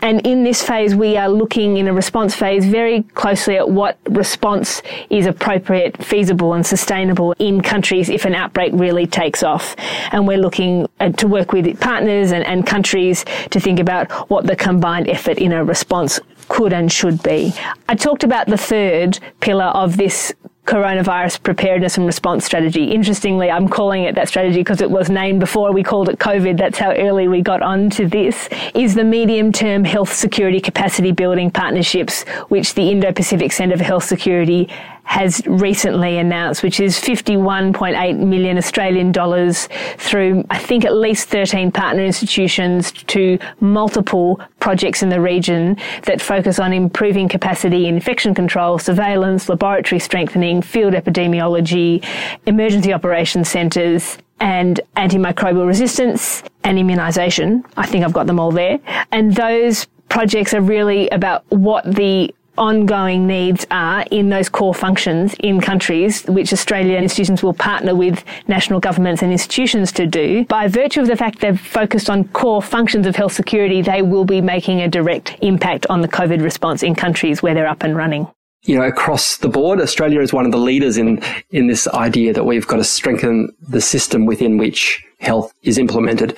And 0.00 0.24
in 0.24 0.44
this 0.44 0.62
phase, 0.62 0.94
we 0.94 1.16
are 1.16 1.28
looking 1.28 1.76
in 1.76 1.88
a 1.88 1.92
response 1.92 2.36
phase 2.36 2.64
very 2.64 3.02
closely 3.02 3.56
at 3.56 3.68
what 3.68 3.98
response 4.08 4.80
is 5.10 5.26
appropriate, 5.26 6.02
feasible 6.02 6.54
and 6.54 6.64
sustainable 6.64 7.34
in 7.40 7.60
countries 7.60 8.08
if 8.08 8.24
an 8.26 8.34
outbreak 8.34 8.72
really 8.74 9.08
takes 9.08 9.42
off. 9.42 9.74
And 10.12 10.28
we're 10.28 10.38
looking 10.38 10.88
uh, 11.00 11.10
to 11.10 11.26
work 11.26 11.52
with 11.52 11.78
partners 11.80 12.30
and, 12.30 12.44
and 12.46 12.64
countries 12.64 13.24
to 13.50 13.58
think 13.58 13.80
about 13.80 14.12
what 14.30 14.46
the 14.46 14.54
combined 14.54 15.08
effort 15.08 15.38
in 15.38 15.52
a 15.52 15.64
response 15.64 16.20
could 16.48 16.72
and 16.72 16.90
should 16.90 17.22
be. 17.22 17.52
I 17.88 17.94
talked 17.94 18.24
about 18.24 18.46
the 18.46 18.56
third 18.56 19.18
pillar 19.40 19.64
of 19.64 19.96
this 19.96 20.32
coronavirus 20.66 21.42
preparedness 21.44 21.96
and 21.96 22.06
response 22.06 22.44
strategy. 22.44 22.90
Interestingly, 22.90 23.50
I'm 23.50 23.68
calling 23.68 24.02
it 24.02 24.16
that 24.16 24.28
strategy 24.28 24.58
because 24.58 24.80
it 24.80 24.90
was 24.90 25.08
named 25.08 25.38
before 25.38 25.72
we 25.72 25.82
called 25.82 26.08
it 26.08 26.18
COVID. 26.18 26.58
That's 26.58 26.78
how 26.78 26.92
early 26.92 27.28
we 27.28 27.40
got 27.40 27.62
onto 27.62 28.08
this. 28.08 28.48
Is 28.74 28.94
the 28.94 29.04
medium 29.04 29.52
term 29.52 29.84
health 29.84 30.12
security 30.12 30.60
capacity 30.60 31.12
building 31.12 31.50
partnerships, 31.50 32.24
which 32.48 32.74
the 32.74 32.90
Indo 32.90 33.12
Pacific 33.12 33.52
Centre 33.52 33.78
for 33.78 33.84
Health 33.84 34.04
Security 34.04 34.68
has 35.06 35.40
recently 35.46 36.18
announced, 36.18 36.64
which 36.64 36.80
is 36.80 37.00
51.8 37.00 38.18
million 38.18 38.58
Australian 38.58 39.12
dollars 39.12 39.68
through, 39.96 40.44
I 40.50 40.58
think, 40.58 40.84
at 40.84 40.94
least 40.94 41.28
13 41.28 41.70
partner 41.70 42.04
institutions 42.04 42.90
to 42.90 43.38
multiple 43.60 44.40
projects 44.58 45.04
in 45.04 45.08
the 45.08 45.20
region 45.20 45.76
that 46.02 46.20
focus 46.20 46.58
on 46.58 46.72
improving 46.72 47.28
capacity 47.28 47.86
in 47.86 47.94
infection 47.94 48.34
control, 48.34 48.78
surveillance, 48.80 49.48
laboratory 49.48 50.00
strengthening, 50.00 50.60
field 50.60 50.92
epidemiology, 50.92 52.04
emergency 52.46 52.92
operations 52.92 53.48
centres, 53.48 54.18
and 54.40 54.80
antimicrobial 54.96 55.66
resistance 55.66 56.42
and 56.64 56.78
immunisation. 56.78 57.64
I 57.76 57.86
think 57.86 58.04
I've 58.04 58.12
got 58.12 58.26
them 58.26 58.40
all 58.40 58.50
there. 58.50 58.80
And 59.12 59.34
those 59.34 59.86
projects 60.08 60.52
are 60.52 60.60
really 60.60 61.08
about 61.10 61.44
what 61.50 61.84
the 61.84 62.34
ongoing 62.58 63.26
needs 63.26 63.66
are 63.70 64.04
in 64.10 64.28
those 64.28 64.48
core 64.48 64.74
functions 64.74 65.34
in 65.40 65.60
countries 65.60 66.24
which 66.24 66.52
Australian 66.52 67.02
institutions 67.02 67.42
will 67.42 67.54
partner 67.54 67.94
with 67.94 68.24
national 68.48 68.80
governments 68.80 69.22
and 69.22 69.32
institutions 69.32 69.92
to 69.92 70.06
do. 70.06 70.44
By 70.46 70.68
virtue 70.68 71.00
of 71.00 71.06
the 71.06 71.16
fact 71.16 71.40
they've 71.40 71.60
focused 71.60 72.10
on 72.10 72.28
core 72.28 72.62
functions 72.62 73.06
of 73.06 73.16
health 73.16 73.32
security, 73.32 73.82
they 73.82 74.02
will 74.02 74.24
be 74.24 74.40
making 74.40 74.80
a 74.80 74.88
direct 74.88 75.36
impact 75.40 75.86
on 75.88 76.00
the 76.00 76.08
COVID 76.08 76.42
response 76.42 76.82
in 76.82 76.94
countries 76.94 77.42
where 77.42 77.54
they're 77.54 77.68
up 77.68 77.82
and 77.82 77.96
running 77.96 78.28
you 78.66 78.76
know, 78.76 78.82
across 78.82 79.36
the 79.36 79.48
board, 79.48 79.80
Australia 79.80 80.20
is 80.20 80.32
one 80.32 80.44
of 80.44 80.52
the 80.52 80.58
leaders 80.58 80.96
in, 80.96 81.22
in 81.50 81.68
this 81.68 81.86
idea 81.88 82.32
that 82.32 82.44
we've 82.44 82.66
got 82.66 82.76
to 82.76 82.84
strengthen 82.84 83.48
the 83.68 83.80
system 83.80 84.26
within 84.26 84.58
which 84.58 85.04
health 85.20 85.52
is 85.62 85.78
implemented. 85.78 86.36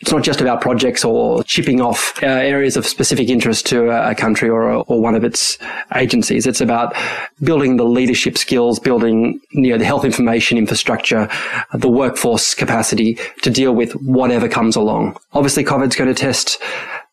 It's 0.00 0.12
not 0.12 0.22
just 0.22 0.42
about 0.42 0.60
projects 0.60 1.04
or 1.04 1.42
chipping 1.44 1.80
off 1.80 2.22
uh, 2.22 2.26
areas 2.26 2.76
of 2.76 2.86
specific 2.86 3.30
interest 3.30 3.64
to 3.66 3.88
a, 3.90 4.14
country 4.14 4.48
or, 4.48 4.70
or 4.70 5.00
one 5.00 5.14
of 5.14 5.24
its 5.24 5.58
agencies. 5.94 6.46
It's 6.46 6.60
about 6.60 6.94
building 7.42 7.76
the 7.76 7.84
leadership 7.84 8.36
skills, 8.36 8.78
building 8.78 9.40
you 9.52 9.70
know 9.70 9.78
the 9.78 9.84
health 9.86 10.04
information 10.04 10.58
infrastructure, 10.58 11.28
the 11.72 11.88
workforce 11.88 12.54
capacity 12.54 13.18
to 13.42 13.50
deal 13.50 13.74
with 13.74 13.92
whatever 13.92 14.48
comes 14.48 14.76
along. 14.76 15.16
Obviously, 15.32 15.64
COVID's 15.64 15.96
going 15.96 16.12
to 16.12 16.20
test 16.20 16.60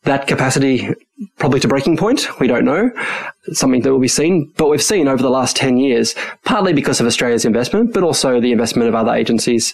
that 0.03 0.27
capacity 0.27 0.89
probably 1.37 1.59
to 1.61 1.67
breaking 1.67 1.95
point. 1.97 2.27
We 2.39 2.47
don't 2.47 2.65
know. 2.65 2.91
It's 3.45 3.59
something 3.59 3.81
that 3.81 3.91
will 3.91 3.99
be 3.99 4.07
seen, 4.07 4.51
but 4.57 4.69
we've 4.69 4.83
seen 4.83 5.07
over 5.07 5.23
the 5.23 5.29
last 5.29 5.55
10 5.55 5.77
years, 5.77 6.15
partly 6.43 6.73
because 6.73 6.99
of 6.99 7.07
Australia's 7.07 7.45
investment, 7.45 7.93
but 7.93 8.03
also 8.03 8.41
the 8.41 8.51
investment 8.51 8.89
of 8.89 8.95
other 8.95 9.13
agencies 9.13 9.73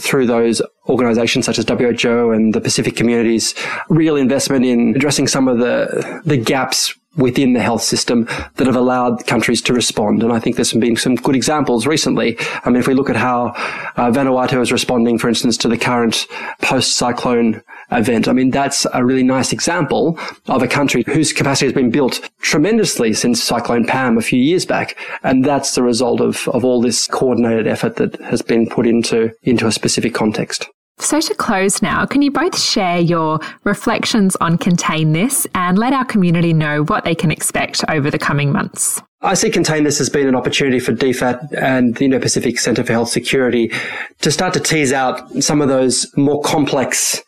through 0.00 0.26
those 0.26 0.60
organizations 0.88 1.46
such 1.46 1.58
as 1.58 1.66
WHO 1.66 2.30
and 2.30 2.54
the 2.54 2.60
Pacific 2.60 2.96
communities, 2.96 3.54
real 3.88 4.16
investment 4.16 4.64
in 4.64 4.94
addressing 4.94 5.26
some 5.26 5.48
of 5.48 5.58
the, 5.58 6.20
the 6.24 6.36
gaps 6.36 6.94
within 7.18 7.52
the 7.52 7.60
health 7.60 7.82
system 7.82 8.26
that 8.56 8.66
have 8.66 8.76
allowed 8.76 9.26
countries 9.26 9.60
to 9.62 9.72
respond. 9.74 10.22
And 10.22 10.32
I 10.32 10.38
think 10.38 10.56
there's 10.56 10.72
been 10.72 10.96
some 10.96 11.16
good 11.16 11.36
examples 11.36 11.86
recently. 11.86 12.38
I 12.64 12.70
mean, 12.70 12.80
if 12.80 12.86
we 12.86 12.94
look 12.94 13.10
at 13.10 13.16
how 13.16 13.48
uh, 13.96 14.10
Vanuatu 14.10 14.60
is 14.62 14.72
responding, 14.72 15.18
for 15.18 15.28
instance, 15.28 15.56
to 15.58 15.68
the 15.68 15.76
current 15.76 16.26
post-cyclone 16.62 17.62
event, 17.90 18.28
I 18.28 18.32
mean, 18.32 18.50
that's 18.50 18.86
a 18.94 19.04
really 19.04 19.24
nice 19.24 19.52
example 19.52 20.18
of 20.46 20.62
a 20.62 20.68
country 20.68 21.04
whose 21.06 21.32
capacity 21.32 21.66
has 21.66 21.74
been 21.74 21.90
built 21.90 22.20
tremendously 22.40 23.12
since 23.12 23.42
Cyclone 23.42 23.84
Pam 23.84 24.16
a 24.16 24.22
few 24.22 24.40
years 24.40 24.64
back. 24.64 24.96
And 25.22 25.44
that's 25.44 25.74
the 25.74 25.82
result 25.82 26.20
of, 26.20 26.48
of 26.48 26.64
all 26.64 26.80
this 26.80 27.06
coordinated 27.06 27.66
effort 27.66 27.96
that 27.96 28.20
has 28.22 28.42
been 28.42 28.68
put 28.68 28.86
into, 28.86 29.32
into 29.42 29.66
a 29.66 29.72
specific 29.72 30.14
context. 30.14 30.68
So, 31.00 31.20
to 31.20 31.34
close 31.34 31.80
now, 31.80 32.04
can 32.06 32.22
you 32.22 32.30
both 32.30 32.58
share 32.58 32.98
your 32.98 33.38
reflections 33.64 34.36
on 34.36 34.58
Contain 34.58 35.12
This 35.12 35.46
and 35.54 35.78
let 35.78 35.92
our 35.92 36.04
community 36.04 36.52
know 36.52 36.82
what 36.84 37.04
they 37.04 37.14
can 37.14 37.30
expect 37.30 37.84
over 37.88 38.10
the 38.10 38.18
coming 38.18 38.50
months? 38.50 39.00
I 39.20 39.34
see 39.34 39.50
Contain 39.50 39.84
This 39.84 40.00
as 40.00 40.08
being 40.08 40.28
an 40.28 40.34
opportunity 40.34 40.80
for 40.80 40.92
DFAT 40.92 41.52
and 41.56 41.94
the 41.96 42.04
Indo 42.06 42.18
Pacific 42.18 42.58
Centre 42.58 42.84
for 42.84 42.92
Health 42.92 43.08
Security 43.10 43.72
to 44.20 44.30
start 44.30 44.54
to 44.54 44.60
tease 44.60 44.92
out 44.92 45.42
some 45.42 45.60
of 45.60 45.68
those 45.68 46.06
more 46.16 46.42
complex 46.42 47.22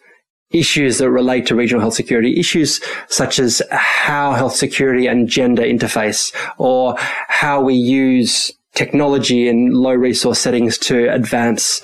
issues 0.50 0.98
that 0.98 1.11
relate 1.11 1.46
to 1.46 1.54
regional 1.54 1.80
health 1.80 1.94
security, 1.94 2.38
issues 2.38 2.80
such 3.09 3.38
as 3.38 3.62
how 3.70 4.33
health 4.33 4.54
security 4.54 5.06
and 5.06 5.28
gender 5.28 5.62
interface 5.62 6.35
or 6.59 6.96
how 6.98 7.61
we 7.61 7.74
use 7.74 8.50
technology 8.81 9.47
in 9.47 9.71
low 9.73 9.93
resource 9.93 10.38
settings 10.38 10.79
to 10.79 11.12
advance 11.12 11.83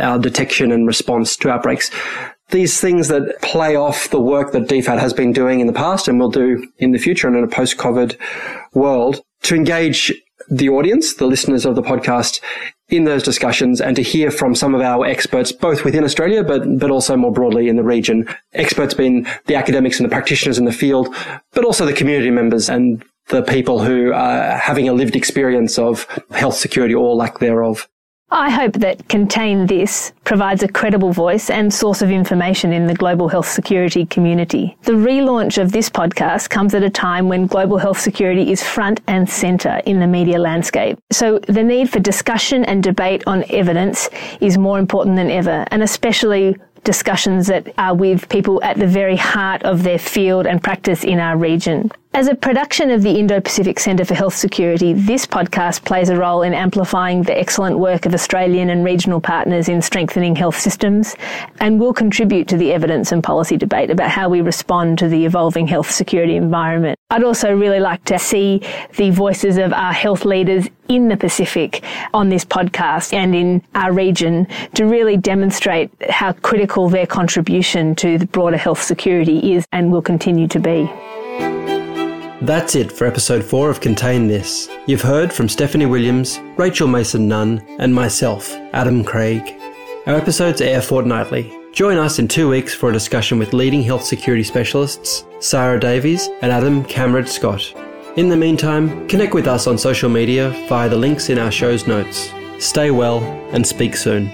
our 0.00 0.18
detection 0.18 0.72
and 0.72 0.86
response 0.86 1.36
to 1.36 1.50
outbreaks. 1.50 1.90
These 2.50 2.80
things 2.80 3.08
that 3.08 3.36
play 3.42 3.76
off 3.76 4.08
the 4.08 4.20
work 4.34 4.52
that 4.52 4.62
DFAT 4.62 4.98
has 4.98 5.12
been 5.12 5.34
doing 5.34 5.60
in 5.60 5.66
the 5.66 5.74
past 5.74 6.08
and 6.08 6.18
will 6.18 6.30
do 6.30 6.66
in 6.78 6.92
the 6.92 6.98
future 6.98 7.28
and 7.28 7.36
in 7.36 7.44
a 7.44 7.48
post-COVID 7.48 8.16
world 8.72 9.20
to 9.42 9.54
engage 9.54 10.10
the 10.48 10.70
audience, 10.70 11.16
the 11.16 11.26
listeners 11.26 11.66
of 11.66 11.74
the 11.74 11.82
podcast 11.82 12.40
in 12.88 13.04
those 13.04 13.22
discussions 13.22 13.82
and 13.82 13.94
to 13.96 14.02
hear 14.02 14.30
from 14.30 14.54
some 14.54 14.74
of 14.74 14.80
our 14.80 15.04
experts, 15.04 15.52
both 15.52 15.84
within 15.84 16.02
Australia, 16.02 16.42
but, 16.42 16.62
but 16.78 16.90
also 16.90 17.14
more 17.14 17.30
broadly 17.30 17.68
in 17.68 17.76
the 17.76 17.84
region. 17.84 18.26
Experts 18.54 18.94
being 18.94 19.26
the 19.44 19.54
academics 19.54 20.00
and 20.00 20.06
the 20.08 20.14
practitioners 20.14 20.56
in 20.56 20.64
the 20.64 20.72
field, 20.72 21.14
but 21.52 21.66
also 21.66 21.84
the 21.84 21.92
community 21.92 22.30
members 22.30 22.70
and 22.70 23.04
the 23.28 23.42
people 23.42 23.80
who 23.80 24.12
are 24.12 24.56
having 24.56 24.88
a 24.88 24.92
lived 24.92 25.16
experience 25.16 25.78
of 25.78 26.06
health 26.30 26.54
security 26.56 26.94
or 26.94 27.14
lack 27.14 27.38
thereof. 27.38 27.88
I 28.30 28.50
hope 28.50 28.74
that 28.74 29.08
Contain 29.08 29.66
This 29.66 30.12
provides 30.24 30.62
a 30.62 30.68
credible 30.68 31.12
voice 31.12 31.48
and 31.48 31.72
source 31.72 32.02
of 32.02 32.10
information 32.10 32.74
in 32.74 32.86
the 32.86 32.92
global 32.92 33.28
health 33.28 33.48
security 33.48 34.04
community. 34.04 34.76
The 34.82 34.92
relaunch 34.92 35.56
of 35.56 35.72
this 35.72 35.88
podcast 35.88 36.50
comes 36.50 36.74
at 36.74 36.82
a 36.82 36.90
time 36.90 37.30
when 37.30 37.46
global 37.46 37.78
health 37.78 37.98
security 37.98 38.52
is 38.52 38.62
front 38.62 39.00
and 39.06 39.26
centre 39.26 39.80
in 39.86 39.98
the 39.98 40.06
media 40.06 40.38
landscape. 40.38 40.98
So 41.10 41.38
the 41.38 41.62
need 41.62 41.88
for 41.88 42.00
discussion 42.00 42.66
and 42.66 42.82
debate 42.82 43.22
on 43.26 43.44
evidence 43.48 44.10
is 44.42 44.58
more 44.58 44.78
important 44.78 45.16
than 45.16 45.30
ever, 45.30 45.64
and 45.70 45.82
especially 45.82 46.54
discussions 46.84 47.46
that 47.46 47.72
are 47.78 47.94
with 47.94 48.28
people 48.28 48.62
at 48.62 48.78
the 48.78 48.86
very 48.86 49.16
heart 49.16 49.62
of 49.62 49.82
their 49.82 49.98
field 49.98 50.46
and 50.46 50.62
practice 50.62 51.02
in 51.02 51.18
our 51.18 51.38
region. 51.38 51.90
As 52.14 52.26
a 52.26 52.34
production 52.34 52.90
of 52.90 53.02
the 53.02 53.18
Indo 53.18 53.38
Pacific 53.38 53.78
Centre 53.78 54.04
for 54.04 54.14
Health 54.14 54.34
Security, 54.34 54.94
this 54.94 55.26
podcast 55.26 55.84
plays 55.84 56.08
a 56.08 56.16
role 56.16 56.40
in 56.40 56.54
amplifying 56.54 57.22
the 57.22 57.38
excellent 57.38 57.78
work 57.78 58.06
of 58.06 58.14
Australian 58.14 58.70
and 58.70 58.82
regional 58.82 59.20
partners 59.20 59.68
in 59.68 59.82
strengthening 59.82 60.34
health 60.34 60.58
systems 60.58 61.14
and 61.60 61.78
will 61.78 61.92
contribute 61.92 62.48
to 62.48 62.56
the 62.56 62.72
evidence 62.72 63.12
and 63.12 63.22
policy 63.22 63.58
debate 63.58 63.90
about 63.90 64.10
how 64.10 64.28
we 64.28 64.40
respond 64.40 64.98
to 64.98 65.06
the 65.06 65.26
evolving 65.26 65.66
health 65.66 65.90
security 65.90 66.34
environment. 66.34 66.98
I'd 67.10 67.22
also 67.22 67.54
really 67.54 67.78
like 67.78 68.02
to 68.06 68.18
see 68.18 68.62
the 68.96 69.10
voices 69.10 69.58
of 69.58 69.74
our 69.74 69.92
health 69.92 70.24
leaders 70.24 70.66
in 70.88 71.08
the 71.08 71.16
Pacific 71.16 71.84
on 72.14 72.30
this 72.30 72.44
podcast 72.44 73.12
and 73.12 73.34
in 73.34 73.62
our 73.74 73.92
region 73.92 74.46
to 74.74 74.86
really 74.86 75.18
demonstrate 75.18 75.90
how 76.08 76.32
critical 76.32 76.88
their 76.88 77.06
contribution 77.06 77.94
to 77.96 78.16
the 78.16 78.26
broader 78.26 78.56
health 78.56 78.82
security 78.82 79.52
is 79.52 79.66
and 79.72 79.92
will 79.92 80.02
continue 80.02 80.48
to 80.48 80.58
be. 80.58 80.90
That's 82.40 82.76
it 82.76 82.92
for 82.92 83.04
episode 83.04 83.44
4 83.44 83.68
of 83.68 83.80
Contain 83.80 84.28
This. 84.28 84.68
You've 84.86 85.02
heard 85.02 85.32
from 85.32 85.48
Stephanie 85.48 85.86
Williams, 85.86 86.38
Rachel 86.56 86.86
Mason 86.86 87.26
Nunn, 87.26 87.66
and 87.80 87.92
myself, 87.92 88.52
Adam 88.72 89.02
Craig. 89.02 89.60
Our 90.06 90.14
episodes 90.14 90.60
air 90.60 90.80
fortnightly. 90.80 91.52
Join 91.72 91.96
us 91.98 92.20
in 92.20 92.28
two 92.28 92.48
weeks 92.48 92.72
for 92.72 92.90
a 92.90 92.92
discussion 92.92 93.40
with 93.40 93.54
leading 93.54 93.82
health 93.82 94.04
security 94.04 94.44
specialists, 94.44 95.24
Sara 95.40 95.80
Davies 95.80 96.28
and 96.40 96.52
Adam 96.52 96.84
Kamradt-Scott. 96.84 97.74
In 98.16 98.28
the 98.28 98.36
meantime, 98.36 99.08
connect 99.08 99.34
with 99.34 99.48
us 99.48 99.66
on 99.66 99.76
social 99.76 100.08
media 100.08 100.50
via 100.68 100.88
the 100.88 100.96
links 100.96 101.30
in 101.30 101.38
our 101.40 101.50
show's 101.50 101.88
notes. 101.88 102.30
Stay 102.60 102.92
well 102.92 103.18
and 103.52 103.66
speak 103.66 103.96
soon. 103.96 104.30